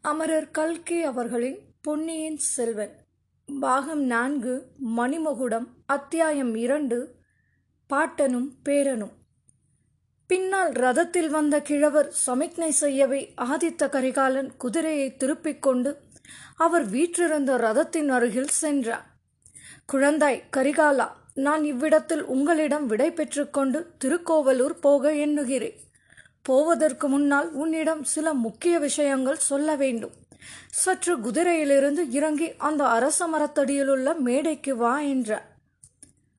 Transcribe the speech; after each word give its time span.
அமரர் 0.00 0.50
கல்கி 0.50 1.02
அவர்களின் 1.02 1.58
பொன்னியின் 1.82 2.36
செல்வன். 2.36 2.94
பாகம் 3.60 4.02
நான்கு 4.02 4.66
மணிமகுடம் 4.96 5.66
அத்தியாயம் 5.86 6.54
இரண்டு 6.54 7.14
பாட்டனும் 7.90 8.48
பேரனும். 8.64 9.12
பின்னால் 10.26 10.72
ரதத்தில் 10.72 11.28
வந்த 11.28 11.62
கிழவர் 11.62 12.12
சமிக்ஞை 12.12 12.70
செய்யவே 12.70 13.34
ஆதித்த 13.36 13.88
கரிகாலன் 13.88 14.56
குதிரையை 14.56 15.16
திருப்பிக் 15.16 15.62
கொண்டு 15.62 16.00
அவர் 16.56 16.88
வீற்றிருந்த 16.88 17.56
ரதத்தின் 17.56 18.08
அருகில் 18.08 18.48
சென்றார். 18.48 19.06
குழந்தாய் 19.92 20.42
கரிகாலா 20.56 21.08
நான் 21.34 21.64
இவ்விடத்தில் 21.64 22.24
உங்களிடம் 22.24 22.86
விடை 22.86 23.12
பெற்றுக்கொண்டு 23.12 23.90
திருக்கோவலூர் 23.98 24.78
போக 24.78 25.14
எண்ணுகிறேன். 25.14 25.80
போவதற்கு 26.42 27.08
முன்னால் 27.08 27.50
உன்னிடம் 27.52 28.04
சில 28.04 28.34
முக்கிய 28.34 28.78
விஷயங்கள் 28.78 29.36
சொல்ல 29.36 29.76
வேண்டும். 29.76 30.12
சற்று 30.70 31.18
குதிரையிலிருந்து 31.18 32.10
இறங்கி 32.10 32.56
அந்த 32.56 32.86
அரச 32.86 33.26
மரத்தடியிலுள்ள 33.26 34.18
மேடைக்கு 34.18 34.76
வா 34.76 35.00
என்றார் 35.00 35.46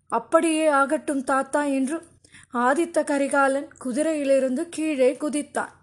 அப்படியே 0.08 0.68
ஆகட்டும் 0.68 1.24
தாத்தா 1.24 1.64
என்று 1.64 1.98
ஆதித்த 2.54 3.04
கரிகாலன் 3.04 3.68
குதிரையிலிருந்து 3.84 4.70
கீழே 4.70 5.10
குதித்தான். 5.14 5.74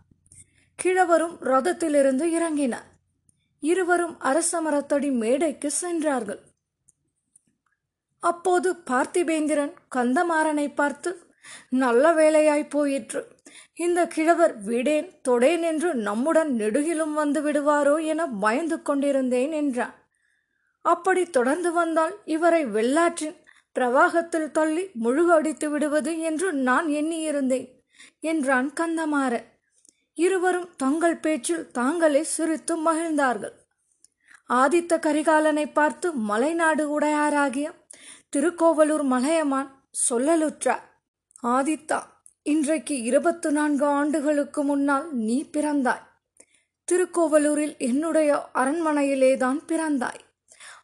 கிழவரும் 0.74 1.36
ரதத்திலிருந்து 1.40 2.24
இறங்கினார். 2.38 2.88
இருவரும் 3.62 4.18
அரச 4.20 4.60
மரத்தடி 4.60 5.10
மேடைக்கு 5.12 5.70
சென்றார்கள். 5.70 6.40
அப்போது 8.18 8.68
பார்த்திபேந்திரன் 8.90 9.72
கந்தமாறனை 9.94 10.74
பார்த்து 10.74 11.10
நல்ல 11.68 12.12
வேலையாய் 12.14 12.70
போயிற்று. 12.70 13.22
இந்த 13.74 14.06
கிழவர் 14.06 14.54
விடேன் 14.58 15.20
தொடேன் 15.22 15.62
என்று 15.62 15.94
நம்முடன் 15.94 16.50
நெடுகிலும் 16.56 17.12
வந்து 17.12 17.40
விடுவாரோ 17.42 18.04
என 18.04 18.26
பயந்து 18.26 18.82
கொண்டிருந்தேன் 18.82 19.52
என்றான். 19.52 19.94
அப்படி 20.80 21.30
தொடர்ந்து 21.30 21.72
வந்தால் 21.72 22.14
இவரை 22.24 22.64
வெள்ளாற்றின் 22.66 23.36
பிரவாகத்தில் 23.76 24.50
தள்ளி 24.50 24.90
முழுகடித்து 24.94 25.70
விடுவது 25.70 26.20
என்று 26.20 26.52
நான் 26.52 26.86
எண்ணியிருந்தேன் 26.86 27.68
என்றான் 28.20 28.72
கந்தமாறன். 28.72 29.46
இருவரும் 30.14 30.68
தங்கள் 30.76 31.16
பேச்சில் 31.16 31.70
தாங்களே 31.70 32.22
சிரித்து 32.22 32.76
மகிழ்ந்தார்கள். 32.76 33.56
ஆதித்த 34.50 34.98
கரிகாலனை 34.98 35.72
பார்த்து 35.72 36.08
மலைநாடு 36.28 36.84
உடையாராகிய 36.96 37.68
திருக்கோவலூர் 38.30 39.02
மலையமான் 39.02 39.70
சொல்லலுற்றார் 40.08 40.84
ஆதித்தா 41.42 41.98
இன்றைக்கு 42.46 43.02
இருபத்து 43.02 43.52
நான்கு 43.52 43.84
ஆண்டுகளுக்கு 43.84 44.62
முன்னால் 44.62 45.14
நீ 45.14 45.44
பிறந்தாய். 45.52 46.02
திருக்கோவலூரில் 46.88 47.76
என்னுடைய 47.78 48.48
அரண்மனையிலேதான் 48.54 49.58
பிறந்தாய். 49.68 50.20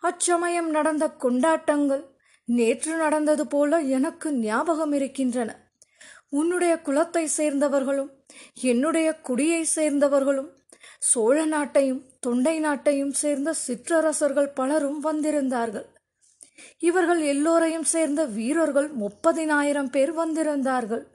அச்சமயம் 0.00 0.70
நடந்த 0.70 1.08
கொண்டாட்டங்கள் 1.10 2.04
நேற்று 2.44 2.96
நடந்தது 2.96 3.46
போல 3.46 3.78
எனக்கு 3.78 4.32
ஞாபகம் 4.32 4.92
இருக்கின்றன. 4.92 5.70
உன்னுடைய 6.28 6.80
குலத்தை 6.84 7.28
சேர்ந்தவர்களும் 7.36 8.10
என்னுடைய 8.62 9.20
குடியை 9.28 9.64
சேர்ந்தவர்களும் 9.76 10.50
சோழ 10.98 11.46
நாட்டையும் 11.46 12.02
தொண்டை 12.20 12.60
நாட்டையும் 12.60 13.12
சேர்ந்த 13.12 13.52
சிற்றரசர்கள் 13.52 14.52
பலரும் 14.52 15.04
வந்திருந்தார்கள். 15.04 15.86
இவர்கள் 16.78 17.20
எல்லோரையும் 17.20 17.84
சேர்ந்த 17.84 18.24
வீரர்கள் 18.24 18.90
முப்பதினாயிரம் 18.96 19.90
பேர் 19.90 20.14
வந்திருந்தார்கள். 20.16 21.10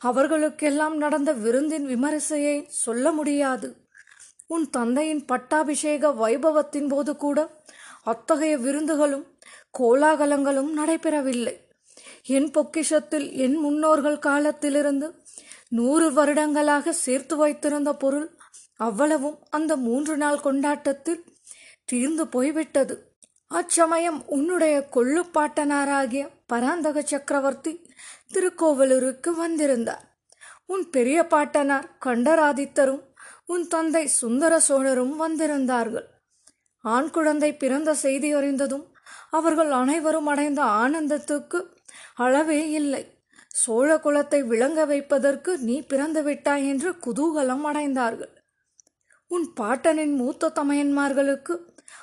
அவர்களுக்கெல்லாம் 0.00 0.96
நடந்த 0.96 1.32
விருந்தின் 1.32 1.86
விமரிசையை 1.86 2.64
சொல்ல 2.68 3.12
முடியாது. 3.12 3.68
உன் 4.46 4.70
தந்தையின் 4.70 5.24
பட்டாபிஷேக 5.24 6.08
வைபவத்தின் 6.08 6.88
போது 6.88 7.16
கூட 7.16 7.38
அத்தகைய 8.02 8.58
விருந்துகளும் 8.58 9.26
கோலாகலங்களும் 9.78 10.70
நடைபெறவில்லை. 10.78 11.54
என் 12.24 12.50
பொக்கிஷத்தில் 12.50 13.32
என் 13.32 13.56
முன்னோர்கள் 13.56 14.18
காலத்திலிருந்து 14.18 15.08
நூறு 15.68 16.12
வருடங்களாக 16.12 16.92
சேர்த்து 16.92 17.36
வைத்திருந்த 17.36 17.94
பொருள் 17.94 18.28
அவ்வளவும் 18.76 19.38
அந்த 19.50 19.76
மூன்று 19.76 20.16
நாள் 20.16 20.40
கொண்டாட்டத்தில் 20.40 21.24
தீர்ந்து 21.84 22.26
போய்விட்டது. 22.26 22.94
அச்சமயம் 23.46 24.20
உன்னுடைய 24.26 24.88
கொள்ளுப்பாட்டனாராகிய 24.94 26.24
பராந்தக 26.50 27.02
சக்கரவர்த்தி 27.02 27.72
திருக்கோவலூருக்கு 28.32 29.30
வந்திருந்தார். 29.34 30.04
உன் 30.66 30.84
பெரிய 30.90 31.18
பாட்டனார் 31.26 31.88
கண்டராதித்தரும் 32.06 33.02
உன் 33.46 33.64
தந்தை 33.68 34.04
சுந்தர 34.20 34.52
சோழரும் 34.60 35.14
வந்திருந்தார்கள். 35.22 36.08
ஆண் 36.84 37.10
குழந்தை 37.10 37.50
பிறந்த 37.54 37.90
செய்தி 37.94 38.28
அறிந்ததும் 38.32 38.86
அவர்கள் 39.30 39.70
அனைவரும் 39.70 40.26
அடைந்த 40.26 40.60
ஆனந்தத்துக்கு 40.82 41.58
அளவே 42.14 42.60
இல்லை. 42.70 43.02
சோழ 43.60 43.88
குலத்தை 43.96 44.40
விளங்க 44.46 44.80
வைப்பதற்கு 44.84 45.52
நீ 45.58 45.76
பிறந்து 45.82 46.20
விட்டாய் 46.22 46.66
என்று 46.66 46.90
குதூகலம் 47.06 47.64
அடைந்தார்கள். 47.70 48.32
உன் 49.30 49.46
பாட்டனின் 49.60 50.14
மூத்த 50.14 50.52
தமையன்மார்களுக்கு 50.54 51.54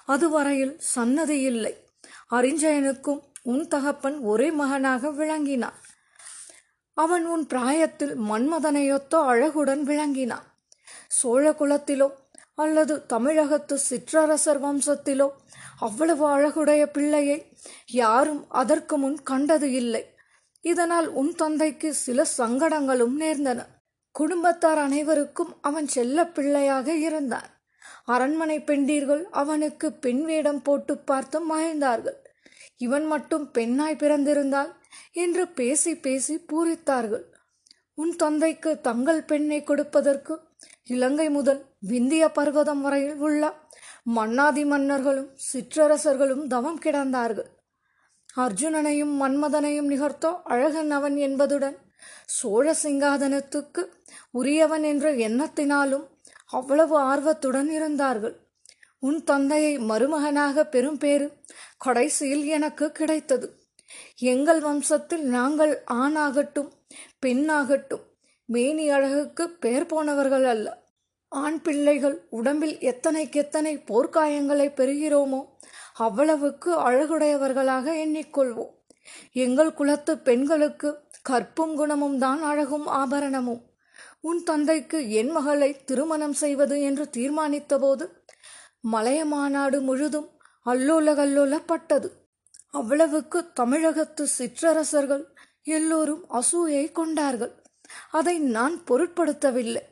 அதுவரையில் 0.05 0.75
சன்னதி 0.93 1.37
இல்லை. 1.41 1.73
அறிஞ்சயனுக்கும் 2.31 3.21
உன் 3.51 3.67
தகப்பன் 3.67 4.17
ஒரே 4.19 4.51
மகனாக 4.51 5.11
விளங்கினான். 5.11 5.77
அவன் 6.97 7.25
உன் 7.25 7.47
பிராயத்தில் 7.47 8.13
மன்மதனையொத்த 8.19 9.15
அழகுடன் 9.31 9.83
விளங்கினான். 9.83 10.47
சோழ 11.07 11.51
குலத்திலோ 11.51 12.07
அல்லது 12.55 13.05
தமிழகத்து 13.05 13.75
சிற்றரசர் 13.89 14.61
வம்சத்திலோ 14.63 15.27
அவ்வளவு 15.79 16.23
அழகுடைய 16.35 16.83
பிள்ளையை 16.85 17.37
யாரும் 17.91 18.49
அதற்கு 18.49 18.97
முன் 18.97 19.17
கண்டது 19.23 19.71
இல்லை. 19.71 20.03
இதனால் 20.61 21.07
உன் 21.07 21.33
தந்தைக்கு 21.35 21.93
சில 21.93 22.25
சங்கடங்களும் 22.37 23.15
நேர்ந்தன. 23.19 23.59
குடும்பத்தார் 24.11 24.77
அனைவருக்கும் 24.77 25.51
அவன் 25.61 25.87
செல்ல 25.87 26.27
பிள்ளையாக 26.27 26.95
இருந்தான். 27.07 27.49
அரண்மனை 28.05 28.57
பெண்டீர்கள் 28.59 29.23
அவனுக்கு 29.31 29.87
பெண் 29.93 30.23
வேடம் 30.25 30.61
போட்டு 30.61 30.93
பார்த்து 30.97 31.37
மகிழ்ந்தார்கள். 31.45 32.17
இவன் 32.77 33.05
மட்டும் 33.05 33.51
பெண்ணாய் 33.51 33.95
பிறந்திருந்தால் 33.95 34.71
என்று 35.11 35.47
பேசி 35.47 35.95
பேசி 35.95 36.35
பூரித்தார்கள். 36.51 37.25
உன் 37.93 38.15
தந்தைக்கு 38.15 38.81
தங்கள் 38.81 39.23
பெண்ணை 39.23 39.63
கொடுப்பதற்கு 39.63 40.33
இலங்கை 40.85 41.29
முதல் 41.29 41.61
விந்திய 41.89 42.23
பர்வதம் 42.27 42.81
வரையில் 42.81 43.15
உள்ள 43.15 43.43
மன்னாதி 44.03 44.65
மன்னர்களும் 44.65 45.29
சிற்றரசர்களும் 45.51 46.47
தவம் 46.47 46.79
கிடந்தார்கள். 46.79 47.49
அர்ஜுனனையும் 48.35 49.13
மன்மதனையும் 49.21 49.89
நிகர்த்தோ 49.89 50.31
அழகன் 50.43 50.91
அவன் 50.91 51.15
என்பதுடன் 51.17 51.77
சோழ 52.25 52.75
சிங்காதனத்துக்கு 52.83 53.83
உரியவன் 54.31 54.83
என்ற 54.83 55.11
எண்ணத்தினாலும் 55.27 56.05
அவ்வளவு 56.45 56.95
ஆர்வத்துடன் 56.99 57.69
இருந்தார்கள். 57.69 58.35
உன் 58.99 59.23
தந்தையை 59.23 59.77
மருமகனாக 59.77 60.63
பெரும் 60.65 60.97
பேரு 60.97 61.31
கடைசியில் 61.77 62.45
எனக்கு 62.45 62.91
கிடைத்தது. 62.91 63.59
எங்கள் 64.15 64.61
வம்சத்தில் 64.61 65.21
நாங்கள் 65.21 65.83
ஆணாகட்டும் 65.93 66.71
பெண்ணாகட்டும் 67.25 68.05
மேனி 68.45 68.89
அழகுக்கு 68.89 69.49
பெயர் 69.49 69.85
போனவர்கள் 69.85 70.45
அல்ல. 70.45 70.85
ஆண் 71.27 71.61
பிள்ளைகள் 71.61 72.27
உடம்பில் 72.29 72.75
எத்தனைக்கெத்தனை 72.77 73.73
போர்க்காயங்களை 73.85 74.67
பெறுகிறோமோ 74.75 75.41
அவ்வளவுக்கு 75.93 76.71
அழகுடையவர்களாக 76.79 77.85
எண்ணிக்கொள்வோம். 78.05 78.73
எங்கள் 79.31 79.73
குலத்து 79.73 80.17
பெண்களுக்கு 80.17 80.89
கற்பும் 81.21 81.75
குணமும் 81.75 82.17
தான் 82.17 82.41
அழகும் 82.43 82.87
ஆபரணமும். 82.87 83.61
உன் 84.21 84.43
தந்தைக்கு 84.43 85.09
என் 85.09 85.31
மகளை 85.31 85.83
திருமணம் 85.85 86.33
செய்வது 86.33 86.81
என்று 86.81 87.09
தீர்மானித்தபோது 87.17 88.16
மலைய 88.93 89.21
மாநாடு 89.25 89.77
முழுதும் 89.81 90.29
அல்லோல 90.65 91.13
கல்லோலப்பட்டது. 91.19 92.09
அவ்வளவுக்கு 92.71 93.39
தமிழகத்து 93.53 94.23
சிற்றரசர்கள் 94.37 95.23
எல்லோரும் 95.75 96.23
அசூயை 96.29 96.85
கொண்டார்கள். 96.91 97.53
அதை 98.11 98.35
நான் 98.55 98.75
பொருட்படுத்தவில்லை. 98.87 99.83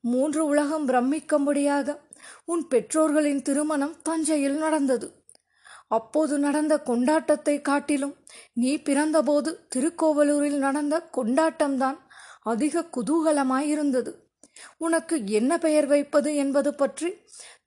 மூன்று 0.00 0.42
உலகம் 0.46 0.84
பிரமிக்கும்படியாக 0.88 1.96
உன் 2.44 2.62
பெற்றோர்களின் 2.68 3.42
திருமணம் 3.42 3.96
தஞ்சையில் 4.02 4.58
நடந்தது. 4.58 5.08
அப்போது 5.88 6.34
நடந்த 6.38 6.74
கொண்டாட்டத்தை 6.86 7.54
காட்டிலும் 7.60 8.14
நீ 8.52 8.72
பிறந்தபோது 8.88 9.50
திருக்கோவலூரில் 9.74 10.58
நடந்த 10.58 10.96
கொண்டாட்டம்தான் 11.16 11.98
அதிக 12.42 12.84
குதூகலமாயிருந்தது. 12.96 14.12
உனக்கு 14.78 15.16
என்ன 15.38 15.52
பெயர் 15.58 15.86
வைப்பது 15.86 16.30
என்பது 16.34 16.70
பற்றி 16.74 17.08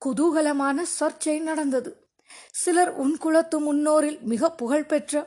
குதூகலமான 0.05 0.85
சர்ச்சை 0.99 1.41
நடந்தது. 1.41 1.91
சிலர் 2.51 2.91
உன் 2.95 3.17
குலத்து 3.17 3.57
முன்னோரில் 3.59 4.19
மிக 4.21 4.51
புகழ்பெற்ற 4.51 5.21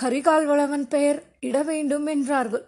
கரிகால் 0.00 0.44
வளவன் 0.44 0.88
பெயர் 0.88 1.22
இட 1.40 1.62
வேண்டும் 1.62 2.06
என்றார்கள். 2.06 2.64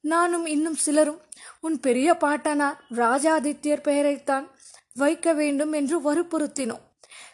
நானும் 0.00 0.46
இன்னும் 0.46 0.74
சிலரும் 0.74 1.20
உன் 1.60 1.80
பெரிய 1.80 2.08
பாட்டனார் 2.14 2.78
ராஜாதித்யர் 2.94 3.86
பெயரைத்தான் 3.88 4.46
வைக்க 4.94 5.32
வேண்டும் 5.32 5.72
என்று 5.72 5.96
வற்புறுத்தினோம். 6.06 6.84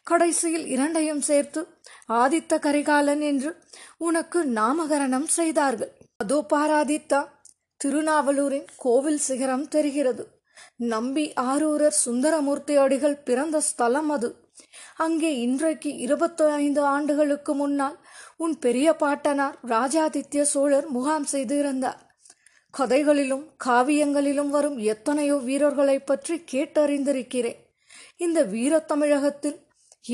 கடைசியில் 0.04 0.66
இரண்டையும் 0.66 1.20
சேர்த்து 1.20 1.60
ஆதித்த 2.08 2.58
கரிகாலன் 2.58 3.20
என்று 3.20 3.50
உனக்கு 3.98 4.44
நாமகரணம் 4.44 5.28
செய்தார்கள். 5.38 5.92
அதோ 6.16 6.38
பாராதித்தா 6.52 7.20
திருநாவலூரின் 7.80 8.68
கோவில் 8.76 9.18
சிகரம் 9.18 9.68
தெரிகிறது. 9.68 10.41
நம்பி 10.92 11.24
ஆரூரர் 11.50 11.96
சுந்தரமூர்த்தி 12.04 12.74
அடிகள் 12.76 13.22
பிறந்த 13.24 13.56
ஸ்தலம் 13.60 14.10
அது. 14.10 14.28
அங்கே 14.96 15.30
இன்றைக்கு 15.38 15.90
இருபத்தி 15.96 16.44
ஐந்து 16.60 16.82
ஆண்டுகளுக்கு 16.94 17.54
முன்னால் 17.54 17.98
உன் 18.36 18.54
பெரிய 18.58 18.88
பாட்டனார் 18.94 19.56
ராஜாதித்ய 19.68 20.42
சோழர் 20.52 20.88
முகாம் 20.88 21.24
செய்து 21.24 21.56
இருந்தார் 21.58 22.00
கதைகளிலும் 22.74 23.44
காவியங்களிலும் 23.64 24.48
வரும் 24.48 24.78
எத்தனையோ 24.92 25.36
வீரர்களை 25.48 25.96
பற்றி 26.00 26.36
கேட்டறிந்திருக்கிறேன். 26.52 27.58
இந்த 28.16 28.38
வீரத்தமிழகத்தில் 28.44 29.58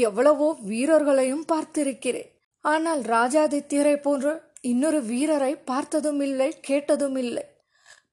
எவ்வளவோ 0.07 0.49
வீரர்களையும் 0.71 1.45
பார்த்திருக்கிறேன். 1.53 2.31
ஆனால் 2.65 3.03
ராஜாதித்யரை 3.17 3.97
போன்ற 4.03 4.27
இன்னொரு 4.61 5.01
வீரரை 5.03 5.53
பார்த்ததும் 5.71 6.21
இல்லை 6.21 6.49
கேட்டதும் 6.61 7.17
இல்லை 7.17 7.45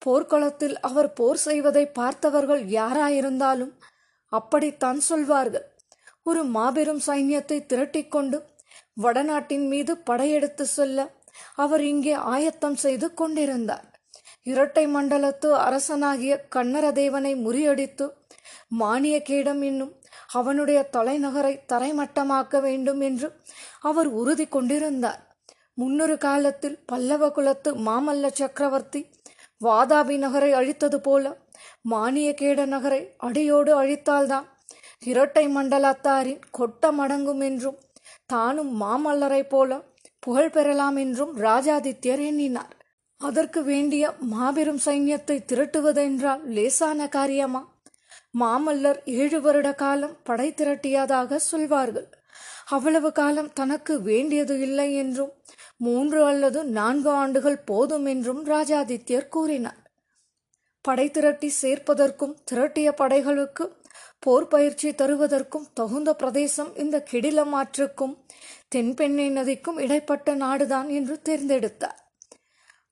போர்க்களத்தில் 0.06 0.75
அவர் 0.90 1.10
போர் 1.19 1.40
செய்வதை 1.48 1.84
பார்த்தவர்கள் 2.00 2.63
யாராயிருந்தாலும் 2.80 3.74
அப்படித்தான் 4.34 5.00
சொல்வார்கள். 5.10 5.66
ஒரு 6.24 6.42
மாபெரும் 6.56 7.02
சைன்யத்தை 7.07 7.57
திரட்டிக்கொண்டு 7.72 8.38
வடநாட்டின் 9.04 9.66
மீது 9.72 9.94
படையெடுத்து 10.10 10.66
செல்ல 10.75 11.00
அவர் 11.63 11.84
இங்கே 11.92 12.13
ஆயத்தம் 12.34 12.78
செய்து 12.84 13.07
கொண்டிருந்தார். 13.13 13.86
இரட்டை 14.44 14.86
மண்டலத்து 14.96 15.50
அரசனாகிய 15.66 16.34
கண்ணரதேவனை 16.56 17.34
முறியடித்து 17.46 18.06
மானியக்கேடம் 18.81 19.62
என்னும் 19.69 19.94
அவனுடைய 20.40 20.80
தலைநகரை 20.96 21.54
தரைமட்டமாக்க 21.72 22.62
வேண்டும் 22.68 23.02
என்று 23.10 23.28
அவர் 23.90 24.10
உறுதி 24.22 24.46
கொண்டிருந்தார். 24.48 25.22
முன்னொரு 25.81 26.16
காலத்தில் 26.25 26.78
பல்லவ 26.92 27.30
குலத்து 27.38 27.69
மாமல்ல 27.88 28.30
சக்கரவர்த்தி 28.40 29.02
வாதாபி 29.62 30.18
நகரை 30.18 30.52
அழித்தது 30.54 30.96
போல 30.96 31.25
மானியக்கேட 31.90 32.66
நகரை 32.66 33.02
அடியோடு 33.18 33.72
அழித்தால்தான். 33.84 34.48
இரட்டை 35.04 35.46
மண்டலத்தாரின் 35.48 36.42
கொட்டம் 36.52 37.00
அடங்கும் 37.00 37.40
என்றும் 37.40 37.78
தானும் 38.25 38.81
மாமல்லரை 38.81 39.42
போல 39.50 39.81
புகழ் 40.19 40.50
பெறலாம் 40.50 40.96
என்றும் 40.96 41.34
ராஜாதித்யர் 41.38 42.22
எண்ணினார். 42.30 42.74
அதற்கு 43.22 43.63
வேண்டிய 43.63 44.13
மாபெரும் 44.19 44.81
சைன்யத்தை 44.86 45.38
திரட்டுவதென்றால் 45.52 46.44
லேசான 46.44 47.07
காரியமா? 47.07 47.62
மாமல்லர் 48.40 49.00
ஏழு 49.06 49.42
வருட 49.42 49.74
காலம் 49.74 50.16
படை 50.24 50.54
திரட்டியதாக 50.57 51.36
சொல்வார்கள். 51.36 52.07
அவ்வளவு 52.66 53.12
காலம் 53.12 53.54
தனக்கு 53.54 54.02
வேண்டியது 54.02 54.60
இல்லை 54.60 54.96
என்றும் 54.96 55.34
மூன்று 55.78 56.26
அல்லது 56.26 56.64
நான்கு 56.64 57.10
ஆண்டுகள் 57.10 57.58
போதும் 57.58 58.06
என்றும் 58.06 58.46
ராஜாதித்யர் 58.46 59.28
கூறினார். 59.28 59.82
படை 60.82 61.12
திரட்டி 61.12 61.54
சேர்ப்பதற்கும் 61.62 62.36
திரட்டிய 62.52 62.92
படைகளுக்கு 62.92 63.66
போர் 64.20 64.48
பயிற்சி 64.48 64.90
தருவதற்கும் 64.90 65.68
தகுந்த 65.74 66.14
பிரதேசம் 66.14 66.76
இந்த 66.76 67.04
கிடிலமாற்றுக்கும் 67.12 68.16
தென்பெண்ணை 68.76 69.30
நதிக்கும் 69.30 69.78
இடைப்பட்ட 69.78 70.36
நாடுதான் 70.36 70.88
என்று 70.88 71.22
தேர்ந்தெடுத்தார். 71.24 72.00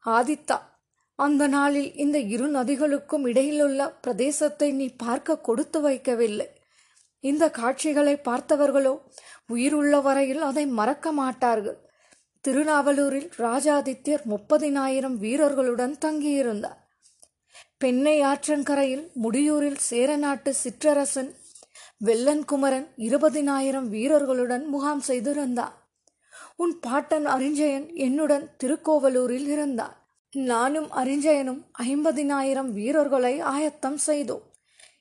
ஆதித்தா 0.05 0.57
அந்த 1.15 1.47
நாளில் 1.47 1.95
இந்த 1.95 2.19
இரு 2.19 2.47
நதிகளுக்கும் 2.47 3.25
இடையிலுள்ள 3.25 3.99
பிரதேசத்தை 4.07 4.71
நீ 4.71 4.89
பார்க்க 4.95 5.37
கொடுத்து 5.37 5.89
வைக்கவில்லை. 5.89 6.47
இந்த 7.29 7.49
காட்சிகளை 7.49 8.13
பார்த்தவர்களோ 8.27 8.93
உயிர் 9.47 9.73
உள்ள 9.73 9.99
வரையில் 9.99 10.41
அதை 10.41 10.65
மறக்க 10.79 11.11
மாட்டார்கள். 11.11 11.77
திருநாவலூரில் 12.41 13.29
ராஜாதித்யர் 13.37 14.23
முப்பதினாயிரம் 14.31 15.15
வீரர்களுடன் 15.17 15.95
தங்கியிருந்தார். 16.05 16.79
பெண்ணை 17.77 18.17
ஆற்றங்கரையில் 18.21 19.05
முடியூரில் 19.23 19.79
சேரநாட்டு 19.89 20.51
சிற்றரசன் 20.63 21.31
வெள்ளன்குமரன் 22.05 22.87
இருபதினாயிரம் 22.97 23.87
வீரர்களுடன் 23.87 24.65
முகாம் 24.65 24.99
செய்திருந்தான் 24.99 25.75
உன் 26.55 26.73
பாட்டன் 26.79 27.25
அரிஞ்சயன் 27.25 27.85
என்னுடன் 27.95 28.45
திருக்கோவலூரில் 28.63 29.47
இருந்தான் 29.47 29.95
நானும் 30.33 30.89
அரிஞ்சயனும் 30.91 31.61
ஐம்பதினாயிரம் 31.83 32.69
வீரர்களை 32.71 33.39
ஆயத்தம் 33.53 33.97
செய்தோம். 33.97 34.45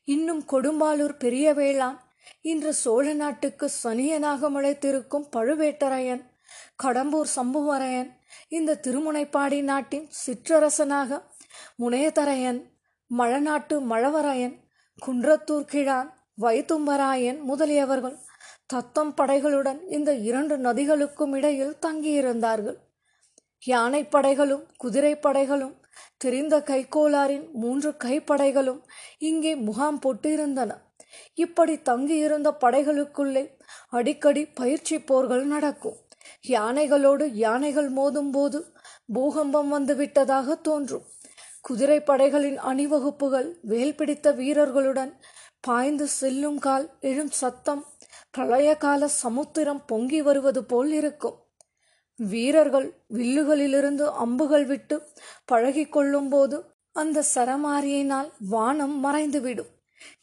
இன்னும் 0.04 0.42
கொடும்பாலூர் 0.52 1.14
பெரிய 1.18 1.54
வேளான் 1.54 1.98
இன்று 2.42 2.74
சோழ 2.74 3.14
நாட்டுக்கு 3.14 3.70
சனியனாக 3.82 4.50
முளைத்திருக்கும் 4.50 5.26
பழுவேட்டரையன் 5.36 6.22
கடம்பூர் 6.82 7.30
சம்புவரையன் 7.36 8.10
இந்த 8.48 8.80
திருமுனைப்பாடி 8.82 9.62
நாட்டின் 9.62 10.08
சிற்றரசனாக 10.26 11.20
முனையதரையன் 11.78 12.60
மழநாட்டு 13.10 13.76
மழவரையன் 13.92 14.56
குன்றத்தூர் 15.06 15.64
கிழான் 15.64 16.10
வைத்தும்பராயன் 16.40 17.40
முதலியவர்கள் 17.48 18.18
தத்தம் 18.66 19.12
படைகளுடன் 19.16 19.80
இந்த 19.88 20.14
இரண்டு 20.14 20.56
நதிகளுக்கும் 20.56 21.32
இடையில் 21.34 21.76
தங்கியிருந்தார்கள். 21.86 22.78
யானைப்படைகளும் 23.66 24.64
குதிரைப்படைகளும் 24.84 25.74
தெரிந்த 26.16 26.54
கைக்கோளாரின் 26.58 27.50
மூன்று 27.52 27.90
கைப்படைகளும் 28.04 28.80
இங்கே 29.18 29.52
முகாம் 29.56 29.98
போட்டிருந்தன. 30.00 30.70
இப்படி 31.34 31.82
தங்கியிருந்த 31.82 32.48
படைகளுக்குள்ளே 32.60 33.44
அடிக்கடி 33.90 34.42
பயிற்சி 34.46 34.98
போர்கள் 35.00 35.44
நடக்கும். 35.44 35.98
யானைகளோடு 36.48 37.26
யானைகள் 37.32 37.90
மோதும்போது 37.92 38.58
பூகம்பம் 39.12 39.68
வந்து 39.68 39.96
விட்டதாக 39.96 40.54
தோன்றும். 40.54 41.06
குதிரை 41.60 42.00
படைகளின் 42.00 42.58
அணிவகுப்புகள் 42.58 43.48
வேல் 43.62 43.96
பிடித்த 43.96 44.32
வீரர்களுடன் 44.32 45.12
பாய்ந்து 45.60 46.06
செல்லும் 46.06 46.58
கால் 46.58 46.86
எழும் 47.00 47.30
சத்தம் 47.30 47.82
பிரளய 48.30 48.76
கால 48.76 49.08
சமுத்திரம் 49.08 49.84
பொங்கி 49.84 50.22
வருவது 50.22 50.64
போல் 50.64 50.92
இருக்கும். 50.92 51.36
வீரர்கள் 52.16 52.88
வில்லுகளிலிருந்து 53.14 54.04
அம்புகள் 54.24 54.64
விட்டு 54.64 54.96
பழகி 55.44 55.84
கொள்ளும்போது 55.86 56.56
அந்த 56.92 57.24
சரமாரியினால் 57.34 58.30
வானம் 58.48 58.96
மறைந்துவிடும். 59.04 59.71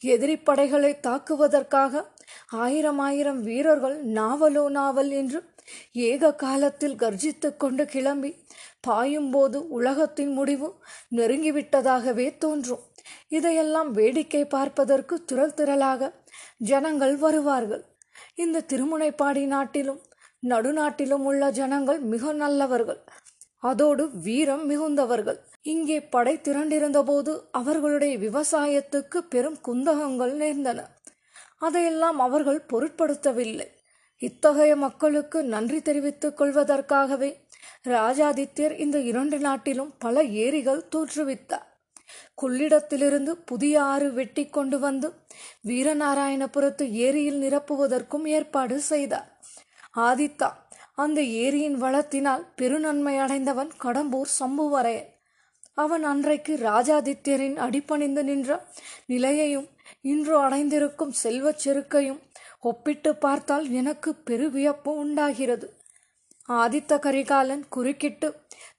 எதிரிப்படைகளை 0.04 0.92
தாக்குவதற்காக 1.06 2.02
ஆயிரம் 2.48 2.98
ஆயிரம் 2.98 3.42
வீரர்கள் 3.42 3.96
நாவலோ 4.06 4.68
நாவல் 4.68 5.10
என்று 5.10 5.40
ஏக 5.92 6.34
காலத்தில் 6.34 6.96
கர்ஜித்து 6.96 7.56
கொண்டு 7.56 7.84
கிளம்பி 7.86 8.30
பாயும்போது 8.88 9.56
உலகத்தின் 9.68 10.32
முடிவு 10.32 10.68
நெருங்கிவிட்டதாகவே 11.16 12.38
தோன்றும். 12.38 12.84
இதையெல்லாம் 13.28 13.90
வேடிக்கை 13.90 14.44
பார்ப்பதற்கு 14.44 15.24
திரள் 15.24 15.56
திரளாக 15.56 16.12
ஜனங்கள் 16.58 17.16
வருவார்கள். 17.16 17.84
இந்த 18.34 18.64
திருமுனைப்பாடி 18.68 19.46
நாட்டிலும் 19.46 20.00
நடுநாட்டிலும் 20.48 21.24
உள்ள 21.30 21.50
ஜனங்கள் 21.50 22.00
மிக 22.00 22.32
நல்லவர்கள். 22.32 23.00
அதோடு 23.58 24.10
வீரம் 24.10 24.64
மிகுந்தவர்கள். 24.70 25.40
இங்கே 25.62 26.00
படை 26.00 26.36
திரண்டிருந்தபோது 26.36 27.40
அவர்களுடைய 27.52 28.18
விவசாயத்துக்கு 28.18 29.18
பெரும் 29.28 29.58
குந்தகங்கள் 29.68 30.32
நேர்ந்தன. 30.32 30.86
அதையெல்லாம் 31.58 32.18
அவர்கள் 32.18 32.66
பொருட்படுத்தவில்லை. 32.72 33.66
இத்தகைய 34.18 34.76
மக்களுக்கு 34.76 35.44
நன்றி 35.44 35.82
தெரிவித்துக் 35.82 36.36
கொள்வதற்காகவே 36.40 37.30
ராஜாதித்யர் 37.88 38.78
இந்த 38.78 38.98
இரண்டு 39.00 39.38
நாட்டிலும் 39.38 39.92
பல 39.98 40.22
ஏரிகள் 40.22 40.88
தோற்றுவித்தார். 40.96 41.66
கொள்ளிடத்திலிருந்து 42.42 43.32
புதிய 43.44 43.82
ஆறு 43.82 44.12
வெட்டி 44.12 44.48
கொண்டு 44.48 44.78
வந்து 44.78 45.12
வீரநாராயணபுரத்து 45.66 46.90
ஏரியில் 46.90 47.42
நிரப்புவதற்கும் 47.42 48.26
ஏற்பாடு 48.28 48.80
செய்தார். 48.80 49.40
ஆதித்தா 49.96 50.50
அந்த 50.94 51.20
ஏரியின் 51.20 51.78
வளத்தினால் 51.80 52.44
பெருநன்மை 52.56 53.16
அடைந்தவன் 53.18 53.70
கடம்பூர் 53.82 54.30
சம்புவரையன். 54.40 55.10
அவன் 55.82 56.04
அன்றைக்கு 56.04 56.52
ராஜாதித்யரின் 56.68 57.58
அடிபணிந்து 57.66 58.22
நின்ற 58.24 58.50
நிலையையும் 59.06 59.68
இன்று 60.12 60.34
அடைந்திருக்கும் 60.38 61.14
செல்வச் 61.22 61.62
செருக்கையும் 61.64 62.20
ஒப்பிட்டு 62.60 63.10
பார்த்தால் 63.16 63.66
எனக்கு 63.70 64.10
பெருவியப்பு 64.30 64.90
உண்டாகிறது. 65.02 65.66
ஆதித்த 66.48 66.92
கரிகாலன் 66.98 67.64
குறுக்கிட்டு 67.68 68.28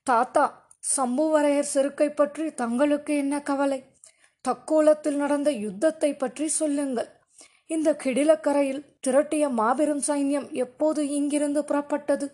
தாத்தா 0.03 0.45
சம்புவரையர் 0.95 1.71
செருக்கை 1.73 2.09
பற்றி 2.11 2.45
தங்களுக்கு 2.53 3.13
என்ன 3.17 3.35
கவலை? 3.41 3.79
தக்கோலத்தில் 4.45 5.17
நடந்த 5.23 5.49
யுத்தத்தை 5.65 6.11
பற்றி 6.15 6.47
சொல்லுங்கள். 6.59 7.09
இந்த 7.67 7.89
கிடிலக்கரையில் 8.03 8.81
திரட்டிய 9.07 9.45
மாபெரும் 9.59 10.03
சைன்யம் 10.07 10.47
எப்போது 10.63 11.01
இங்கிருந்து 11.17 11.61
புறப்பட்டது? 11.61 12.25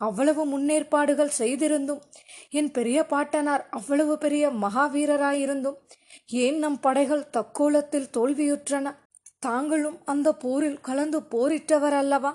அவ்வளவு 0.00 0.42
முன்னேற்பாடுகள் 0.52 1.36
செய்திருந்தும். 1.38 2.02
என் 2.50 2.70
பெரிய 2.70 2.98
பாட்டனார் 3.06 3.64
அவ்வளவு 3.70 4.18
பெரிய 4.18 4.44
மகாவீரராயிருந்தும். 4.64 5.78
ஏன் 6.44 6.58
நம் 6.58 6.80
படைகள் 6.80 7.30
தக்கோலத்தில் 7.36 8.12
தோல்வியுற்றன? 8.16 8.94
தாங்களும் 9.38 9.98
அந்த 10.04 10.28
போரில் 10.32 10.80
கலந்து 10.80 11.20
போரிட்டவர் 11.34 11.96
அல்லவா 12.02 12.32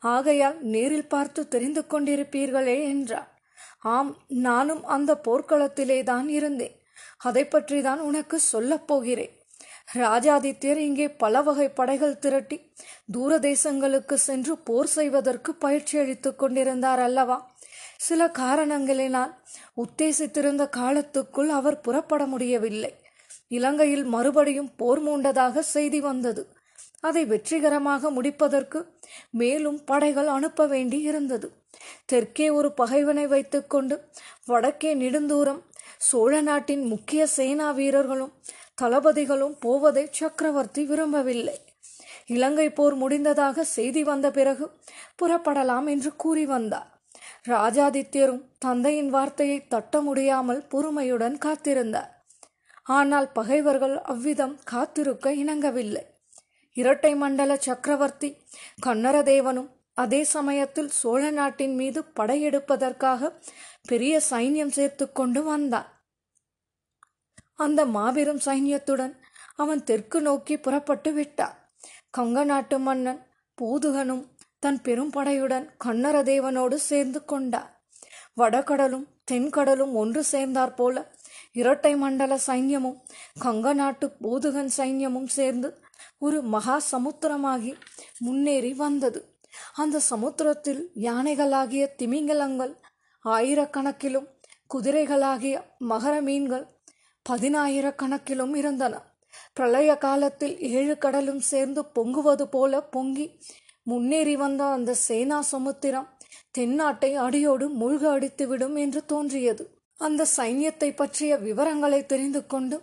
ஆகையால் 0.00 0.56
நேரில் 0.74 1.08
பார்த்து 1.08 1.48
தெரிந்து 1.48 1.82
கொண்டிருப்பீர்களே 1.88 2.78
என்றார். 2.84 3.28
ஆம் 3.78 4.12
நானும் 4.28 4.84
அந்த 4.84 5.20
போர்க்களத்திலே 5.24 5.98
தான் 6.02 6.28
இருந்தேன். 6.28 6.74
அதை 7.18 7.44
பற்றி 7.44 7.78
தான் 7.82 8.00
உனக்கு 8.00 8.36
சொல்லப் 8.52 8.86
போகிறேன். 8.86 9.32
ராஜாதித்யர் 9.94 10.76
இங்கே 10.76 11.08
பல 11.08 11.42
வகை 11.42 11.68
படைகள் 11.68 12.18
திரட்டி 12.18 12.72
தூர 13.12 13.38
தேசங்களுக்கு 13.38 14.14
சென்று 14.14 14.58
போர் 14.58 14.86
செய்வதற்கு 14.86 15.54
பயிற்சி 15.54 15.98
அளித்துக் 15.98 16.38
கொண்டிருந்தார் 16.38 17.00
அல்லவா? 17.00 17.50
சில 17.98 18.26
காரணங்களினால் 18.38 19.32
உத்தேசித்திருந்த 19.76 20.68
காலத்துக்குள் 20.76 21.48
அவர் 21.48 21.80
புறப்பட 21.80 22.26
முடியவில்லை. 22.26 22.92
இலங்கையில் 23.48 24.04
மறுபடியும் 24.04 24.74
போர் 24.76 25.02
மூண்டதாக 25.02 25.58
செய்தி 25.58 26.00
வந்தது. 26.00 26.48
அதை 27.00 27.24
வெற்றிகரமாக 27.24 28.10
முடிப்பதற்கு 28.10 28.80
மேலும் 29.30 29.84
படைகள் 29.84 30.26
அனுப்ப 30.26 30.66
வேண்டி 30.66 31.00
இருந்தது. 31.00 31.48
தெற்கே 32.06 32.50
ஒரு 32.50 32.72
பகைவனை 32.72 33.26
வைத்துக்கொண்டு 33.26 34.04
வடக்கே 34.46 34.94
நெடுந்தூரம் 34.94 35.60
சோழ 35.98 36.40
நாட்டின் 36.40 36.82
முக்கிய 36.82 37.26
சேனா 37.26 37.70
வீரர்களும் 37.70 38.32
தளபதிகளும் 38.80 39.56
போவதை 39.58 40.04
சக்கரவர்த்தி 40.10 40.84
விரும்பவில்லை. 40.84 41.58
இலங்கை 42.26 42.66
போர் 42.70 42.94
முடிந்ததாக 42.94 43.64
செய்தி 43.64 44.02
வந்த 44.02 44.30
பிறகு 44.30 44.66
புறப்படலாம் 45.22 45.86
என்று 45.86 46.10
கூறி 46.16 46.46
வந்தார். 46.46 46.88
ராஜாதித்யரும் 47.48 48.42
தந்தையின் 48.58 49.10
வார்த்தையை 49.10 49.58
தட்ட 49.66 50.00
முடியாமல் 50.00 50.62
பொறுமையுடன் 50.68 51.36
காத்திருந்தார். 51.44 52.10
ஆனால் 52.82 53.28
பகைவர்கள் 53.32 53.96
அவ்விதம் 54.02 54.56
காத்திருக்க 54.64 55.32
இணங்கவில்லை. 55.34 56.04
இரட்டை 56.76 57.12
மண்டல 57.14 57.52
சக்கரவர்த்தி 57.56 58.30
கன்னரதேவனும் 58.86 59.70
அதே 59.94 60.20
சமயத்தில் 60.24 60.90
சோழ 60.90 61.22
நாட்டின் 61.30 61.74
மீது 61.74 62.00
படையெடுப்பதற்காக 62.16 63.30
பெரிய 63.86 64.14
சைன்யம் 64.30 64.74
சேர்த்து 64.78 65.04
கொண்டு 65.12 65.40
வந்தான். 65.42 65.88
அந்த 67.64 67.80
மாபெரும் 67.96 68.42
சைன்யத்துடன் 68.44 69.14
அவன் 69.54 69.82
தெற்கு 69.84 70.18
நோக்கி 70.20 70.54
புறப்பட்டு 70.58 71.10
விட்டான். 71.12 71.56
கங்க 72.18 72.44
நாட்டு 72.44 72.76
மன்னன் 72.78 73.20
பூதுகனும் 73.58 74.24
தன் 74.58 74.80
பெரும் 74.82 75.12
படையுடன் 75.12 75.66
கன்னரதேவனோடு 75.84 76.76
சேர்ந்து 76.88 77.20
கொண்டார் 77.24 77.70
வடகடலும் 78.36 79.06
தென்கடலும் 79.30 79.92
ஒன்று 79.92 80.22
சேர்ந்தாற் 80.32 80.74
போல 80.76 80.96
இரட்டை 81.52 81.92
மண்டல 81.96 82.32
சைன்யமும் 82.46 82.98
கங்க 83.44 83.72
நாட்டு 83.74 84.06
பூதுகன் 84.22 84.70
சைன்யமும் 84.76 85.30
சேர்ந்து 85.36 85.68
ஒரு 86.18 86.38
மகா 86.54 86.76
சமுத்திரமாகி 86.92 87.72
முன்னேறி 88.18 88.72
வந்தது. 88.82 89.20
அந்த 89.74 89.96
சமுத்திரத்தில் 90.10 90.82
யானைகளாகிய 91.08 91.84
திமிங்கலங்கள் 92.00 92.74
ஆயிரக்கணக்கிலும் 93.24 94.28
குதிரைகளாகிய 94.74 95.56
மகர 95.88 96.14
மீன்கள் 96.20 96.66
பதினாயிரக்கணக்கிலும் 97.30 98.54
இருந்தன. 98.60 98.94
பிரளய 99.52 99.90
காலத்தில் 99.96 100.54
ஏழு 100.78 100.94
கடலும் 100.98 101.42
சேர்ந்து 101.50 101.82
பொங்குவது 101.96 102.44
போல 102.54 102.80
பொங்கி 102.94 103.26
முன்னேறி 103.82 104.34
வந்த 104.36 104.62
அந்த 104.76 104.90
சேனா 105.08 105.38
சமுத்திரம் 105.52 106.08
தென்னாட்டை 106.58 107.10
அடியோடு 107.24 107.66
மூழ்க 107.80 108.04
அடித்துவிடும் 108.16 108.76
என்று 108.76 109.00
தோன்றியது. 109.04 109.64
அந்த 109.98 110.26
சைன்யத்தை 110.36 110.88
பற்றிய 110.96 111.32
விவரங்களை 111.36 112.00
தெரிந்து 112.06 112.40
கொண்டு 112.46 112.76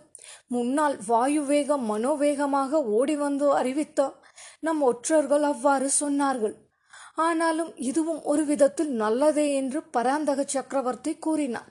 முன்னால் 0.46 0.96
வாயு 1.06 1.42
வேகம் 1.42 1.84
மனோவேகமாக 1.90 2.80
ஓடி 2.98 3.16
வந்து 3.16 3.46
அறிவித்த 3.52 4.08
நம் 4.60 4.82
ஒற்றர்கள் 4.82 5.42
அவ்வாறு 5.42 5.88
சொன்னார்கள். 6.00 6.56
ஆனாலும் 7.26 7.72
இதுவும் 7.90 8.22
ஒரு 8.22 8.44
விதத்தில் 8.44 8.92
நல்லதே 9.02 9.46
என்று 9.54 9.80
பராந்தக 9.96 10.44
சக்கரவர்த்தி 10.46 11.14
கூறினார். 11.26 11.70